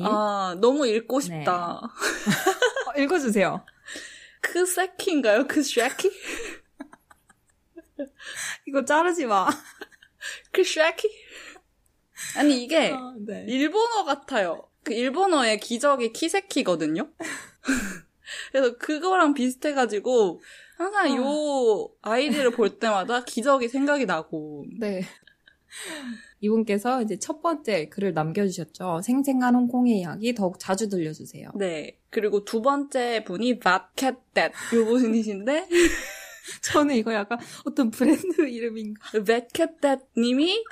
아, 0.03 0.57
너무 0.61 0.87
읽고 0.87 1.21
싶다. 1.21 1.81
네. 1.83 2.99
어, 3.01 3.03
읽어주세요. 3.03 3.65
그 4.41 4.67
새키인가요? 4.67 5.47
그 5.47 5.63
쉐키? 5.63 6.11
이거 8.67 8.85
자르지 8.85 9.27
마. 9.27 9.49
그 10.53 10.65
쉐키? 10.65 11.09
아니 12.37 12.63
이게 12.63 12.91
어, 12.91 13.15
네. 13.19 13.45
일본어 13.49 14.05
같아요. 14.05 14.69
그 14.83 14.93
일본어의 14.93 15.61
기적이 15.61 16.13
키세키거든요. 16.13 17.11
그래서 18.53 18.77
그거랑 18.79 19.35
비슷해가지고 19.35 20.41
항상 20.77 21.11
어. 21.13 21.17
요 21.17 21.91
아이디를 22.03 22.51
볼 22.51 22.79
때마다 22.79 23.25
기적이 23.25 23.69
생각이 23.69 24.07
나고. 24.07 24.67
네. 24.79 25.03
이분께서 26.45 27.03
이제 27.03 27.19
첫 27.19 27.41
번째 27.43 27.89
글을 27.89 28.13
남겨주셨죠. 28.15 29.01
생생한 29.03 29.55
홍콩의 29.55 29.99
이야기 29.99 30.35
더욱 30.35 30.59
자주 30.59 30.89
들려주세요. 30.89 31.51
네. 31.55 31.99
그리고 32.11 32.45
두 32.45 32.63
번째 32.63 33.25
분이 33.25 33.59
vatcat 33.59 34.17
요 34.75 34.85
분이신데 34.85 35.69
저는 36.63 36.97
이거 36.97 37.15
약간 37.15 37.39
어떤 37.65 37.91
브랜드 37.91 38.47
이름인가. 38.47 39.19
vatcat 39.25 40.05
님이 40.17 40.63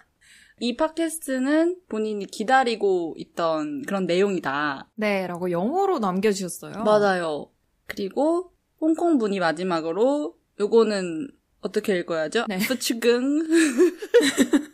이 0.60 0.76
팟캐스트는 0.76 1.80
본인이 1.88 2.24
기다리고 2.26 3.14
있던 3.18 3.82
그런 3.82 4.06
내용이다. 4.06 4.90
네, 4.94 5.26
라고 5.26 5.50
영어로 5.50 5.98
남겨주셨어요. 5.98 6.84
맞아요. 6.84 7.50
그리고 7.86 8.52
홍콩 8.80 9.18
분이 9.18 9.40
마지막으로 9.40 10.36
요거는 10.60 11.28
어떻게 11.62 11.98
읽어야죠? 11.98 12.44
네. 12.48 12.58
부추긍. 12.58 13.22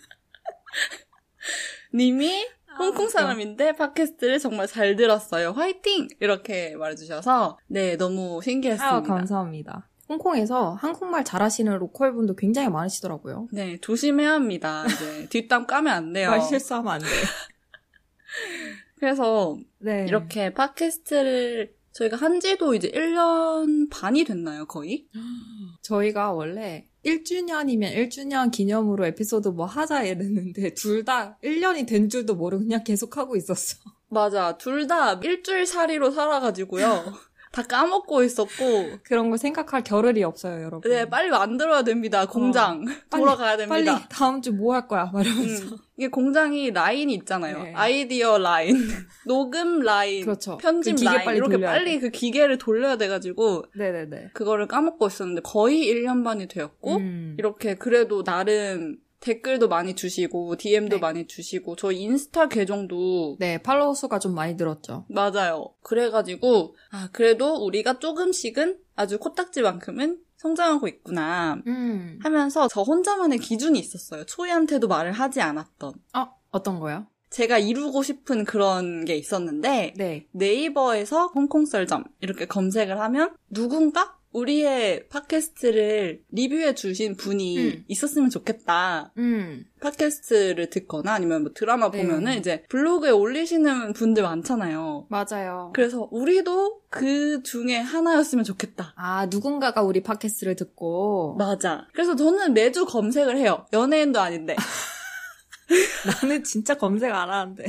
님이 1.95 2.47
아, 2.69 2.77
홍콩 2.79 3.09
사람인데 3.09 3.73
팟캐스트를 3.73 4.39
정말 4.39 4.67
잘 4.67 4.97
들었어요. 4.97 5.53
화이팅! 5.53 6.09
이렇게 6.21 6.77
말해주셔서 6.77 7.59
네 7.67 7.97
너무 7.97 8.41
신기했습니다. 8.43 8.97
아, 8.97 9.03
감사합니다. 9.03 9.89
홍콩에서 10.09 10.73
한국말 10.75 11.25
잘하시는 11.25 11.79
로컬 11.79 12.15
분도 12.15 12.35
굉장히 12.35 12.69
많으시더라고요. 12.71 13.49
네 13.53 13.79
조심해야 13.81 14.33
합니다. 14.33 14.85
네, 14.87 15.29
뒷담 15.29 15.67
까면 15.67 15.93
안 15.93 16.13
돼요. 16.13 16.31
말 16.31 16.41
실수하면 16.41 16.95
안 16.95 17.01
돼. 17.01 17.07
그래서 18.99 19.59
네. 19.79 20.07
이렇게 20.09 20.53
팟캐스트를 20.55 21.75
저희가 21.93 22.17
한 22.17 22.41
지도 22.41 22.75
이제 22.75 22.91
1년 22.91 23.91
반이 23.91 24.25
됐나요, 24.25 24.67
거의? 24.67 25.07
저희가 25.83 26.33
원래 26.33 26.87
1주년이면 27.09 27.95
1주년 27.97 28.51
기념으로 28.51 29.07
에피소드 29.07 29.49
뭐 29.49 29.67
하자 29.67 30.03
이랬는데 30.05 30.75
둘 30.75 31.05
다 31.05 31.39
1년이 31.43 31.87
된 31.87 32.09
줄도 32.09 32.35
모르고 32.35 32.65
그냥 32.65 32.85
계속 32.85 33.17
하고 33.17 33.37
있었어. 33.37 33.77
맞아. 34.11 34.57
둘 34.59 34.87
다 34.87 35.15
일주일 35.15 35.67
살이로 35.67 36.11
살아가지고요. 36.11 37.05
다 37.51 37.63
까먹고 37.63 38.23
있었고 38.25 38.99
그런 39.05 39.31
거 39.31 39.37
생각할 39.39 39.83
겨를이 39.83 40.23
없어요, 40.23 40.63
여러분. 40.63 40.91
네, 40.91 41.09
빨리 41.09 41.31
만들어야 41.31 41.83
됩니다. 41.83 42.27
공장 42.27 42.85
어, 43.11 43.17
돌아가야 43.17 43.57
됩니다. 43.57 43.93
빨리 43.95 44.09
다음 44.11 44.43
주 44.43 44.53
뭐 44.53 44.75
할 44.75 44.87
거야, 44.87 45.07
막 45.13 45.22
이러면서. 45.23 45.65
음, 45.75 45.79
이게 45.99 46.07
공장이 46.09 46.71
라인이 46.71 47.13
있잖아요. 47.13 47.61
네. 47.65 47.73
아이디어 47.75 48.39
라인, 48.39 48.77
녹음 49.27 49.81
라인, 49.81 50.25
그렇죠. 50.25 50.57
편집 50.57 50.97
그 50.97 51.05
라인 51.05 51.25
빨리 51.25 51.37
이렇게 51.39 51.61
빨리 51.61 51.95
돼. 51.95 51.99
그 51.99 52.11
기계를 52.11 52.57
돌려야 52.57 52.97
돼가지고 52.97 53.65
네네네. 53.75 54.31
그거를 54.33 54.69
까먹고 54.69 55.09
있었는데 55.09 55.43
거의 55.43 55.87
1년 55.93 56.23
반이 56.23 56.47
되었고 56.47 56.97
음. 56.99 57.35
이렇게 57.37 57.75
그래도 57.75 58.23
나름 58.23 58.99
댓글도 59.19 59.67
많이 59.67 59.95
주시고 59.95 60.57
DM도 60.57 60.97
네. 60.97 61.01
많이 61.01 61.27
주시고 61.27 61.75
저희 61.75 62.03
인스타 62.03 62.49
계정도 62.49 63.37
네 63.41 63.59
팔로우 63.59 63.97
수가 63.97 64.21
좀 64.21 64.37
많이 64.37 64.55
늘었죠. 64.55 65.05
맞아요. 65.09 65.75
그래가지고 65.83 66.77
아 66.93 67.09
그래도 67.13 67.57
우리가 67.57 67.99
조금씩은 67.99 68.79
아주 68.95 69.19
코딱지만큼은 69.19 70.19
성장하고 70.39 70.89
있구나 70.89 71.61
음. 71.67 72.19
하면서 72.23 72.69
저 72.69 72.83
혼자만의 72.83 73.39
기준이 73.39 73.79
있었어요. 73.79 74.25
초이한테도 74.25 74.89
말을 74.89 75.13
하지 75.13 75.41
않았던. 75.41 75.93
어, 76.17 76.27
어떤 76.51 76.81
거요? 76.81 77.07
제가 77.31 77.59
이루고 77.59 78.03
싶은 78.03 78.45
그런 78.45 79.05
게 79.05 79.15
있었는데 79.15 79.95
네. 79.97 80.27
네이버에서 80.33 81.27
홍콩 81.29 81.67
썰점 81.67 82.05
이렇게 82.21 82.47
검색을 82.47 82.99
하면 82.99 83.37
누군가 83.51 84.18
우리의 84.33 85.09
팟캐스트를 85.09 86.23
리뷰해 86.31 86.75
주신 86.75 87.17
분이 87.17 87.59
음. 87.59 87.85
있었으면 87.89 88.31
좋겠다. 88.31 89.13
음. 89.17 89.65
팟캐스트를 89.81 90.71
듣거나 90.71 91.15
아니면 91.15 91.43
뭐 91.43 91.53
드라마 91.55 91.91
네. 91.91 92.03
보면은 92.03 92.39
이제 92.39 92.65
블로그에 92.69 93.11
올리시는 93.11 93.95
분들 93.95 94.23
많잖아요. 94.23 95.07
맞아요. 95.09 95.73
그래서 95.75 96.09
우리도 96.11 96.83
그 96.91 97.43
중에 97.43 97.79
하나였으면 97.79 98.45
좋겠다. 98.45 98.93
아, 98.97 99.27
누군가가 99.27 99.83
우리 99.83 100.03
팟캐스트를 100.03 100.57
듣고 100.57 101.37
맞아. 101.39 101.87
그래서 101.93 102.15
저는 102.15 102.55
매주 102.55 102.85
검색을 102.85 103.37
해요. 103.39 103.67
연예인도 103.73 104.21
아닌데. 104.21 104.57
나는 106.23 106.45
진짜 106.45 106.75
검색 106.75 107.13
안 107.15 107.31
하는데. 107.31 107.65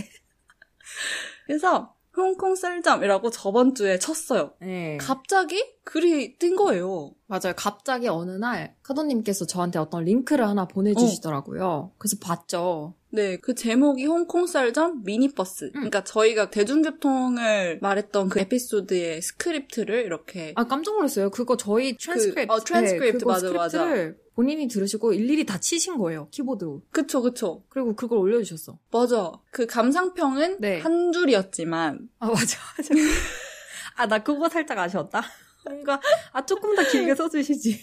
그래서 1.46 1.96
홍콩 2.16 2.56
썰점이라고 2.56 3.30
저번 3.30 3.74
주에 3.74 3.98
쳤어요. 3.98 4.54
네. 4.60 4.98
갑자기 5.00 5.64
글이 5.84 6.38
뜬 6.38 6.56
거예요. 6.56 7.12
맞아요. 7.28 7.54
갑자기 7.56 8.08
어느 8.08 8.32
날 8.32 8.76
카도님께서 8.84 9.46
저한테 9.48 9.80
어떤 9.80 10.04
링크를 10.04 10.48
하나 10.48 10.66
보내주시더라고요. 10.68 11.94
그래서 11.98 12.18
봤죠. 12.22 12.94
네, 13.12 13.38
그 13.38 13.56
제목이 13.56 14.06
홍콩 14.06 14.46
썰점 14.46 15.04
미니버스. 15.04 15.72
그러니까 15.72 16.04
저희가 16.04 16.52
대중교통을 16.52 17.80
말했던 17.82 18.30
그 18.30 18.40
에피소드의 18.40 19.22
스크립트를 19.22 20.06
이렇게 20.06 20.54
아 20.56 20.66
깜짝 20.66 20.96
놀랐어요. 20.96 21.32
그거 21.32 21.58
저희 21.58 21.98
트랜스크립트, 21.98 22.52
어, 22.52 22.60
트랜스크립트, 22.60 23.20
그거 23.20 23.32
맞아, 23.32 23.52
맞아. 23.52 24.12
본인이 24.36 24.68
들으시고 24.68 25.14
일일이 25.14 25.46
다 25.46 25.60
치신 25.60 25.98
거예요. 25.98 26.28
키보드로. 26.30 26.84
그쵸 26.92 27.22
그쵸 27.24 27.64
그리고 27.70 27.96
그걸 27.96 28.20
올려주셨어. 28.20 28.78
맞아 28.92 29.32
그 29.52 29.66
감상평은 29.66 30.58
네. 30.62 30.80
한 30.82 31.12
줄이었지만 31.12 32.10
아 32.20 32.28
맞아 32.28 32.58
맞아. 32.78 32.94
아 33.98 34.06
나 34.08 34.20
그거 34.24 34.48
살짝 34.48 34.78
아쉬웠다. 34.78 35.24
뭔가 35.66 36.02
아 36.32 36.46
조금 36.46 36.76
더 36.76 36.84
길게 36.84 37.16
써주시지. 37.16 37.80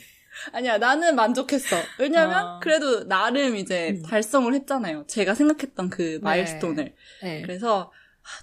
아니야 0.53 0.77
나는 0.77 1.17
만족했어 1.17 1.77
왜냐면 1.99 2.35
아. 2.37 2.61
그래도 2.63 3.09
나름 3.09 3.57
이제 3.57 3.93
음. 3.93 4.03
달성을 4.03 4.53
했잖아요 4.53 5.05
제가 5.07 5.35
생각했던 5.35 5.89
그 5.89 6.21
마일스톤을 6.23 6.95
네. 7.23 7.41
그래서 7.41 7.91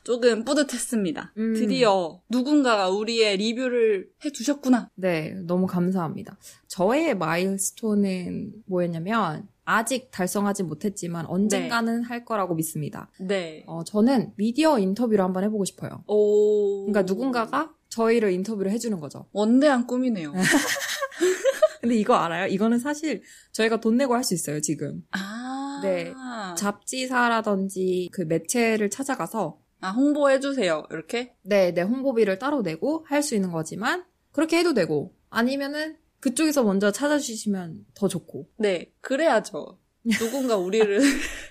조금 0.03 0.43
뿌듯했습니다 0.43 1.33
음. 1.37 1.53
드디어 1.53 2.21
누군가가 2.29 2.89
우리의 2.89 3.37
리뷰를 3.37 4.09
해주셨구나 4.23 4.89
네, 4.95 5.35
너무 5.45 5.67
감사합니다. 5.67 6.37
저의 6.67 7.15
마일스톤은 7.15 8.53
뭐였냐면 8.65 9.47
아직 9.65 10.11
달성하지 10.11 10.63
못했지만 10.63 11.25
언젠가는 11.25 12.03
할 12.03 12.25
거라고 12.25 12.55
믿습니다. 12.55 13.09
네 13.19 13.63
어, 13.67 13.83
저는 13.83 14.33
미디어 14.35 14.79
인터뷰를 14.79 15.23
한번 15.23 15.43
해보고 15.43 15.65
싶어요. 15.65 16.03
오. 16.07 16.85
그러니까 16.85 17.01
누군가가 17.03 17.73
저희를 17.93 18.31
인터뷰를 18.31 18.71
해주는 18.71 18.99
거죠. 18.99 19.27
원대한 19.31 19.85
꿈이네요. 19.85 20.33
근데 21.81 21.95
이거 21.95 22.15
알아요? 22.15 22.47
이거는 22.47 22.79
사실 22.79 23.21
저희가 23.51 23.79
돈 23.79 23.97
내고 23.97 24.15
할 24.15 24.23
수 24.23 24.33
있어요, 24.33 24.61
지금. 24.61 25.03
아. 25.11 25.79
네. 25.83 26.13
잡지사라든지 26.57 28.09
그 28.13 28.21
매체를 28.21 28.89
찾아가서 28.89 29.59
아, 29.81 29.89
홍보해주세요. 29.89 30.83
이렇게? 30.91 31.35
네, 31.43 31.71
네, 31.73 31.81
홍보비를 31.81 32.39
따로 32.39 32.61
내고 32.61 33.05
할 33.09 33.21
수 33.21 33.35
있는 33.35 33.51
거지만 33.51 34.05
그렇게 34.31 34.57
해도 34.59 34.73
되고 34.73 35.13
아니면은 35.29 35.97
그쪽에서 36.21 36.63
먼저 36.63 36.91
찾아주시면 36.91 37.85
더 37.93 38.07
좋고. 38.07 38.47
네. 38.57 38.91
그래야죠. 39.01 39.77
누군가 40.19 40.55
우리를 40.55 40.99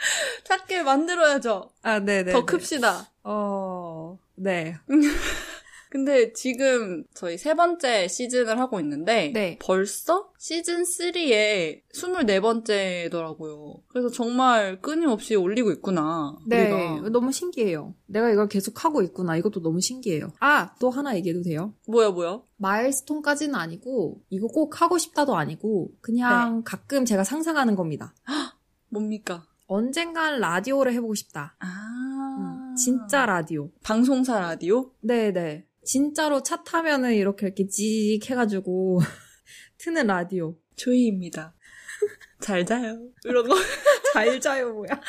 찾게 0.44 0.82
만들어야죠. 0.84 1.70
아, 1.82 1.98
네, 1.98 2.22
네. 2.22 2.32
더 2.32 2.44
큽시다. 2.46 3.10
어, 3.24 4.18
네. 4.36 4.76
근데 5.90 6.32
지금 6.32 7.04
저희 7.14 7.36
세 7.36 7.54
번째 7.54 8.06
시즌을 8.06 8.60
하고 8.60 8.78
있는데 8.78 9.32
네. 9.34 9.58
벌써 9.60 10.30
시즌 10.38 10.84
3의 10.84 11.82
24번째더라고요. 11.92 13.82
그래서 13.88 14.08
정말 14.08 14.80
끊임없이 14.80 15.34
올리고 15.34 15.72
있구나. 15.72 16.38
네, 16.46 16.70
우리가. 16.70 17.08
너무 17.10 17.32
신기해요. 17.32 17.94
내가 18.06 18.30
이걸 18.30 18.48
계속 18.48 18.84
하고 18.84 19.02
있구나. 19.02 19.36
이것도 19.36 19.62
너무 19.62 19.80
신기해요. 19.80 20.32
아, 20.38 20.74
또 20.78 20.90
하나 20.90 21.16
얘기해도 21.16 21.42
돼요? 21.42 21.74
뭐야 21.88 22.10
뭐야? 22.10 22.40
마일스톤까지는 22.56 23.56
아니고, 23.56 24.22
이거 24.30 24.46
꼭 24.46 24.80
하고 24.80 24.96
싶다도 24.96 25.36
아니고, 25.36 25.90
그냥 26.00 26.62
가끔 26.64 27.04
제가 27.04 27.24
상상하는 27.24 27.74
겁니다. 27.74 28.14
뭡니까? 28.88 29.44
언젠간 29.66 30.40
라디오를 30.40 30.92
해보고 30.94 31.14
싶다. 31.14 31.56
아. 31.58 31.66
음, 32.38 32.76
진짜 32.76 33.26
라디오. 33.26 33.70
방송사 33.82 34.38
라디오? 34.38 34.92
네네. 35.00 35.66
진짜로 35.90 36.40
차 36.44 36.62
타면은 36.62 37.14
이렇게 37.14 37.46
이렇게 37.46 37.66
찌익 37.66 38.30
해가지고, 38.30 39.00
트는 39.78 40.06
라디오. 40.06 40.56
조이입니다. 40.76 41.52
잘 42.40 42.64
자요. 42.64 43.08
이런 43.24 43.48
거. 43.48 43.56
잘 44.14 44.40
자요, 44.40 44.72
뭐야. 44.72 45.00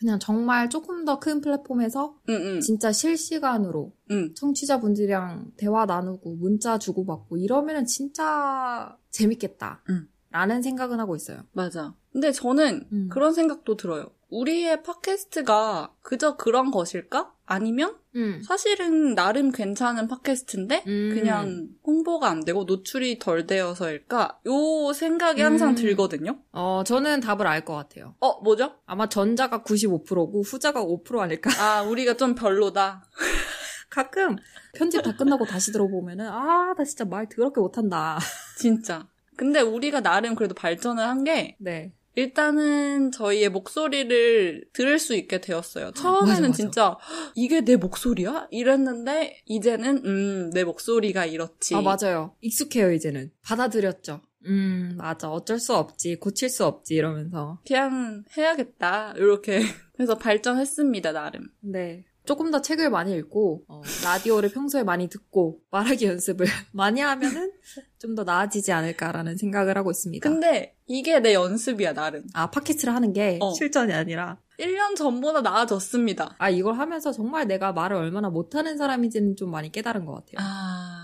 그냥 0.00 0.18
정말 0.18 0.70
조금 0.70 1.04
더 1.04 1.20
큰 1.20 1.42
플랫폼에서 1.42 2.18
응, 2.30 2.34
응. 2.34 2.60
진짜 2.60 2.92
실시간으로 2.92 3.92
응. 4.10 4.32
청취자분들이랑 4.34 5.52
대화 5.58 5.84
나누고 5.84 6.36
문자 6.36 6.78
주고받고 6.78 7.36
이러면은 7.36 7.84
진짜 7.84 8.96
재밌겠다. 9.10 9.84
응. 9.90 10.08
라는 10.30 10.62
생각은 10.62 10.98
하고 10.98 11.14
있어요. 11.14 11.42
맞아. 11.52 11.94
근데 12.10 12.32
저는 12.32 12.88
음. 12.90 13.08
그런 13.10 13.34
생각도 13.34 13.76
들어요. 13.76 14.10
우리의 14.30 14.82
팟캐스트가 14.82 15.94
그저 16.00 16.36
그런 16.36 16.70
것일까? 16.70 17.33
아니면 17.46 17.96
음. 18.16 18.40
사실은 18.42 19.14
나름 19.14 19.50
괜찮은 19.52 20.08
팟캐스트인데 20.08 20.84
음. 20.86 21.10
그냥 21.14 21.68
홍보가 21.86 22.28
안 22.28 22.44
되고 22.44 22.64
노출이 22.64 23.18
덜 23.18 23.46
되어서일까? 23.46 24.40
요 24.46 24.92
생각이 24.92 25.42
항상 25.42 25.70
음. 25.70 25.74
들거든요. 25.74 26.38
어, 26.52 26.82
저는 26.86 27.20
답을 27.20 27.46
알 27.46 27.64
것 27.64 27.74
같아요. 27.74 28.14
어, 28.20 28.40
뭐죠? 28.42 28.74
아마 28.86 29.08
전자가 29.08 29.62
95%고 29.62 30.42
후자가 30.42 30.82
5% 30.84 31.18
아닐까? 31.20 31.50
아, 31.62 31.82
우리가 31.82 32.14
좀 32.14 32.34
별로다. 32.34 33.04
가끔 33.90 34.36
편집 34.74 35.02
다 35.02 35.14
끝나고 35.16 35.44
다시 35.44 35.70
들어보면은 35.72 36.26
아, 36.28 36.74
나 36.76 36.84
진짜 36.84 37.04
말 37.04 37.28
더럽게 37.28 37.60
못한다. 37.60 38.18
진짜. 38.58 39.06
근데 39.36 39.60
우리가 39.60 40.00
나름 40.00 40.34
그래도 40.34 40.54
발전을 40.54 41.02
한 41.02 41.24
게 41.24 41.56
네. 41.60 41.92
일단은 42.16 43.10
저희의 43.12 43.48
목소리를 43.48 44.64
들을 44.72 44.98
수 44.98 45.14
있게 45.14 45.40
되었어요. 45.40 45.92
처음에는 45.92 46.26
맞아, 46.28 46.40
맞아. 46.48 46.52
진짜 46.52 46.84
"헉, 46.90 47.32
이게 47.34 47.60
내 47.62 47.76
목소리야? 47.76 48.48
이랬는데 48.50 49.42
이제는 49.46 50.02
음, 50.04 50.50
내 50.50 50.64
목소리가 50.64 51.26
이렇지. 51.26 51.74
아, 51.74 51.80
맞아요. 51.82 52.34
익숙해요, 52.40 52.92
이제는. 52.92 53.30
받아들였죠. 53.42 54.20
음, 54.46 54.94
맞아. 54.96 55.30
어쩔 55.30 55.58
수 55.58 55.74
없지. 55.74 56.16
고칠 56.16 56.48
수 56.50 56.64
없지. 56.66 56.94
이러면서. 56.94 57.60
그냥 57.66 58.24
해야겠다. 58.36 59.14
이렇게 59.16 59.62
해서 59.98 60.16
발전했습니다, 60.18 61.12
나름. 61.12 61.48
네. 61.60 62.04
조금 62.26 62.50
더 62.50 62.62
책을 62.62 62.90
많이 62.90 63.14
읽고, 63.16 63.64
어, 63.68 63.82
라디오를 64.02 64.50
평소에 64.50 64.82
많이 64.82 65.08
듣고, 65.08 65.60
말하기 65.70 66.06
연습을 66.06 66.46
많이 66.72 67.00
하면은 67.00 67.52
좀 67.98 68.14
더 68.14 68.22
나아지지 68.24 68.70
않을까라는 68.72 69.36
생각을 69.36 69.76
하고 69.78 69.90
있습니다. 69.90 70.28
근데 70.28 70.76
이게 70.86 71.20
내 71.20 71.34
연습이야, 71.34 71.94
나름. 71.94 72.24
아, 72.34 72.50
팟캐스트를 72.50 72.94
하는 72.94 73.12
게 73.12 73.38
어. 73.40 73.52
실전이 73.54 73.92
아니라, 73.92 74.38
1년 74.60 74.94
전보다 74.96 75.40
나아졌습니다. 75.40 76.36
아, 76.38 76.48
이걸 76.50 76.78
하면서 76.78 77.12
정말 77.12 77.46
내가 77.46 77.72
말을 77.72 77.96
얼마나 77.96 78.30
못하는 78.30 78.76
사람인지는 78.78 79.36
좀 79.36 79.50
많이 79.50 79.72
깨달은 79.72 80.04
것 80.04 80.14
같아요. 80.14 80.36
아. 80.38 81.03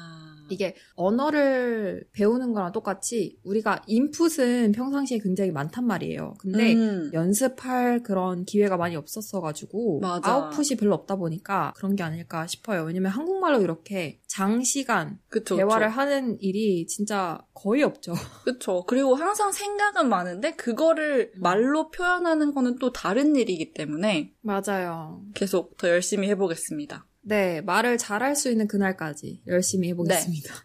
이게 0.51 0.75
언어를 0.95 2.05
배우는 2.13 2.53
거랑 2.53 2.73
똑같이 2.73 3.39
우리가 3.45 3.83
인풋은 3.87 4.73
평상시에 4.73 5.19
굉장히 5.19 5.51
많단 5.51 5.87
말이에요. 5.87 6.35
근데 6.39 6.75
음. 6.75 7.11
연습할 7.13 8.03
그런 8.03 8.45
기회가 8.45 8.77
많이 8.77 8.97
없었어가지고 8.97 10.01
맞아. 10.01 10.31
아웃풋이 10.31 10.77
별로 10.77 10.95
없다 10.95 11.17
보니까 11.17 11.73
그런 11.77 11.97
게 11.97 12.03
아닐까 12.03 12.47
싶어요. 12.47 12.83
왜냐면 12.85 13.13
한국말로 13.13 13.61
이렇게 13.61 14.21
장시간 14.27 15.19
그쵸, 15.29 15.57
대화를 15.57 15.89
그쵸. 15.89 16.01
하는 16.01 16.37
일이 16.41 16.87
진짜 16.87 17.41
거의 17.55 17.83
없죠. 17.83 18.13
그쵸. 18.45 18.85
그리고 18.87 19.15
항상 19.15 19.53
생각은 19.53 20.09
많은데 20.09 20.55
그거를 20.57 21.33
음. 21.35 21.41
말로 21.41 21.91
표현하는 21.91 22.55
거는 22.55 22.79
또 22.79 22.93
다른 22.93 23.37
일이기 23.37 23.73
때문에 23.73 24.35
맞아요. 24.41 25.23
계속 25.35 25.77
더 25.77 25.89
열심히 25.89 26.29
해보겠습니다. 26.29 27.07
네, 27.23 27.61
말을 27.61 27.99
잘할 27.99 28.35
수 28.35 28.51
있는 28.51 28.67
그날까지 28.67 29.43
열심히 29.47 29.89
해보겠습니다. 29.91 30.55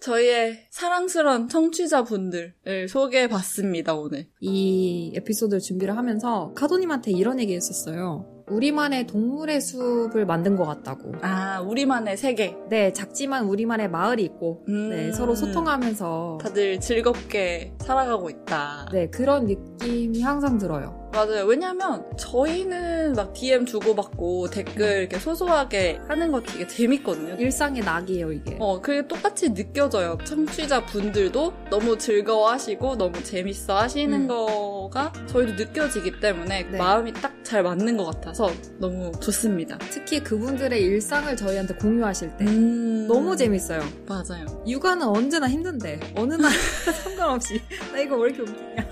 저희의 0.00 0.68
사랑스러운 0.70 1.48
청취자분들을 1.48 2.88
소개해봤습니다, 2.88 3.94
오늘. 3.94 4.28
이 4.40 5.12
에피소드를 5.16 5.60
준비를 5.60 5.96
하면서 5.96 6.52
카도님한테 6.54 7.10
이런 7.10 7.40
얘기 7.40 7.54
했었어요. 7.54 8.38
우리만의 8.48 9.06
동물의 9.06 9.60
숲을 9.60 10.24
만든 10.24 10.56
것 10.56 10.64
같다고. 10.64 11.12
아, 11.20 11.60
우리만의 11.60 12.16
세계. 12.16 12.56
네, 12.70 12.92
작지만 12.92 13.44
우리만의 13.44 13.90
마을이 13.90 14.22
있고, 14.24 14.64
음. 14.68 14.90
네, 14.90 15.12
서로 15.12 15.34
소통하면서. 15.34 16.38
다들 16.40 16.80
즐겁게 16.80 17.74
살아가고 17.80 18.30
있다. 18.30 18.88
네, 18.92 19.10
그런 19.10 19.46
느낌이 19.46 20.22
항상 20.22 20.56
들어요. 20.56 21.07
맞아요. 21.12 21.44
왜냐면 21.46 22.04
저희는 22.16 23.14
막 23.14 23.32
DM 23.32 23.66
주고받고 23.66 24.50
댓글 24.50 25.00
이렇게 25.00 25.18
소소하게 25.18 26.00
하는 26.06 26.30
거 26.30 26.40
되게 26.42 26.66
재밌거든요. 26.66 27.34
일상의 27.38 27.82
낙이에요, 27.82 28.32
이게. 28.32 28.56
어, 28.60 28.80
그게 28.80 29.06
똑같이 29.06 29.52
느껴져요. 29.54 30.18
청취자 30.24 30.84
분들도 30.86 31.52
너무 31.70 31.96
즐거워하시고 31.98 32.96
너무 32.96 33.22
재밌어 33.22 33.78
하시는 33.78 34.22
음. 34.22 34.28
거가 34.28 35.12
저희도 35.26 35.54
느껴지기 35.54 36.20
때문에 36.20 36.64
네. 36.70 36.78
마음이 36.78 37.12
딱 37.14 37.38
잘 37.48 37.62
맞는 37.62 37.96
것 37.96 38.04
같아서 38.04 38.50
너무 38.78 39.10
좋습니다. 39.22 39.78
특히 39.90 40.22
그분들의 40.22 40.82
일상을 40.82 41.34
저희한테 41.34 41.76
공유하실 41.76 42.36
때. 42.36 42.44
음. 42.44 43.06
너무 43.08 43.34
재밌어요. 43.38 43.80
맞아요. 44.06 44.62
육아는 44.66 45.06
언제나 45.06 45.48
힘든데, 45.48 46.12
어느 46.14 46.34
날 46.34 46.52
상관없이. 47.04 47.62
나 47.90 48.00
이거 48.00 48.18
왜 48.18 48.28
이렇게 48.28 48.42
웃기냐. 48.42 48.86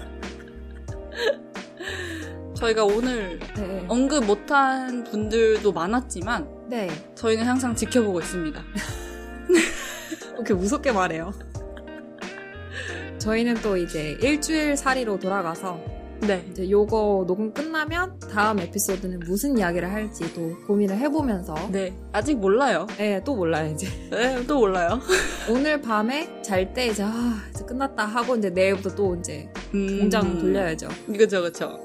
저희가 2.57 2.84
오늘 2.84 3.38
네. 3.57 3.84
언급 3.88 4.24
못한 4.24 5.04
분들도 5.04 5.72
많았지만 5.72 6.48
네. 6.68 6.88
저희는 7.14 7.44
항상 7.44 7.74
지켜보고 7.74 8.20
있습니다. 8.20 8.61
이렇게 10.34 10.54
무섭게 10.54 10.92
말해요. 10.92 11.32
저희는 13.18 13.57
또 13.62 13.76
이제 13.76 14.16
일주일 14.22 14.76
살이로 14.76 15.18
돌아가서 15.18 15.80
네. 16.20 16.46
이제 16.50 16.70
요거 16.70 17.24
녹음 17.26 17.52
끝나면 17.52 18.18
다음 18.32 18.59
에피소드는 18.59 19.20
무슨 19.20 19.59
이야기를 19.59 19.90
할지 19.92 20.32
또 20.34 20.57
고민을 20.66 20.96
해보면서 20.96 21.54
네. 21.70 21.94
아직 22.12 22.38
몰라요. 22.38 22.86
네, 22.96 23.20
또 23.22 23.36
몰라요 23.36 23.70
이제 23.72 23.86
네, 24.11 24.42
또 24.46 24.61
몰라요. 24.61 24.98
오늘 25.50 25.80
밤에 25.80 26.40
잘 26.42 26.72
때 26.72 26.86
이제 26.86 27.02
아 27.02 27.42
이제 27.50 27.64
끝났다 27.66 28.07
하고 28.07 28.34
이제 28.36 28.48
내일부터 28.48 28.94
또 28.94 29.14
이제 29.16 29.48
음. 29.74 29.98
공장 30.00 30.38
돌려야죠. 30.38 30.88
그죠, 31.07 31.42
그죠. 31.42 31.78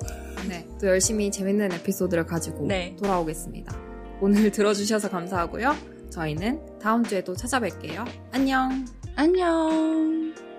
네, 0.48 0.68
또 0.80 0.88
열심히 0.88 1.32
재밌는 1.32 1.72
에피소드를 1.74 2.26
가지고 2.26 2.66
네. 2.68 2.96
돌아오겠습니다. 3.00 3.76
오늘 4.22 4.52
들어주셔서 4.52 5.10
감사하고요. 5.10 5.76
저희는 6.12 6.80
다음 6.80 7.04
주에 7.04 7.24
또 7.24 7.34
찾아뵐게요. 7.34 8.06
안녕. 8.32 8.86
안녕. 9.16 10.51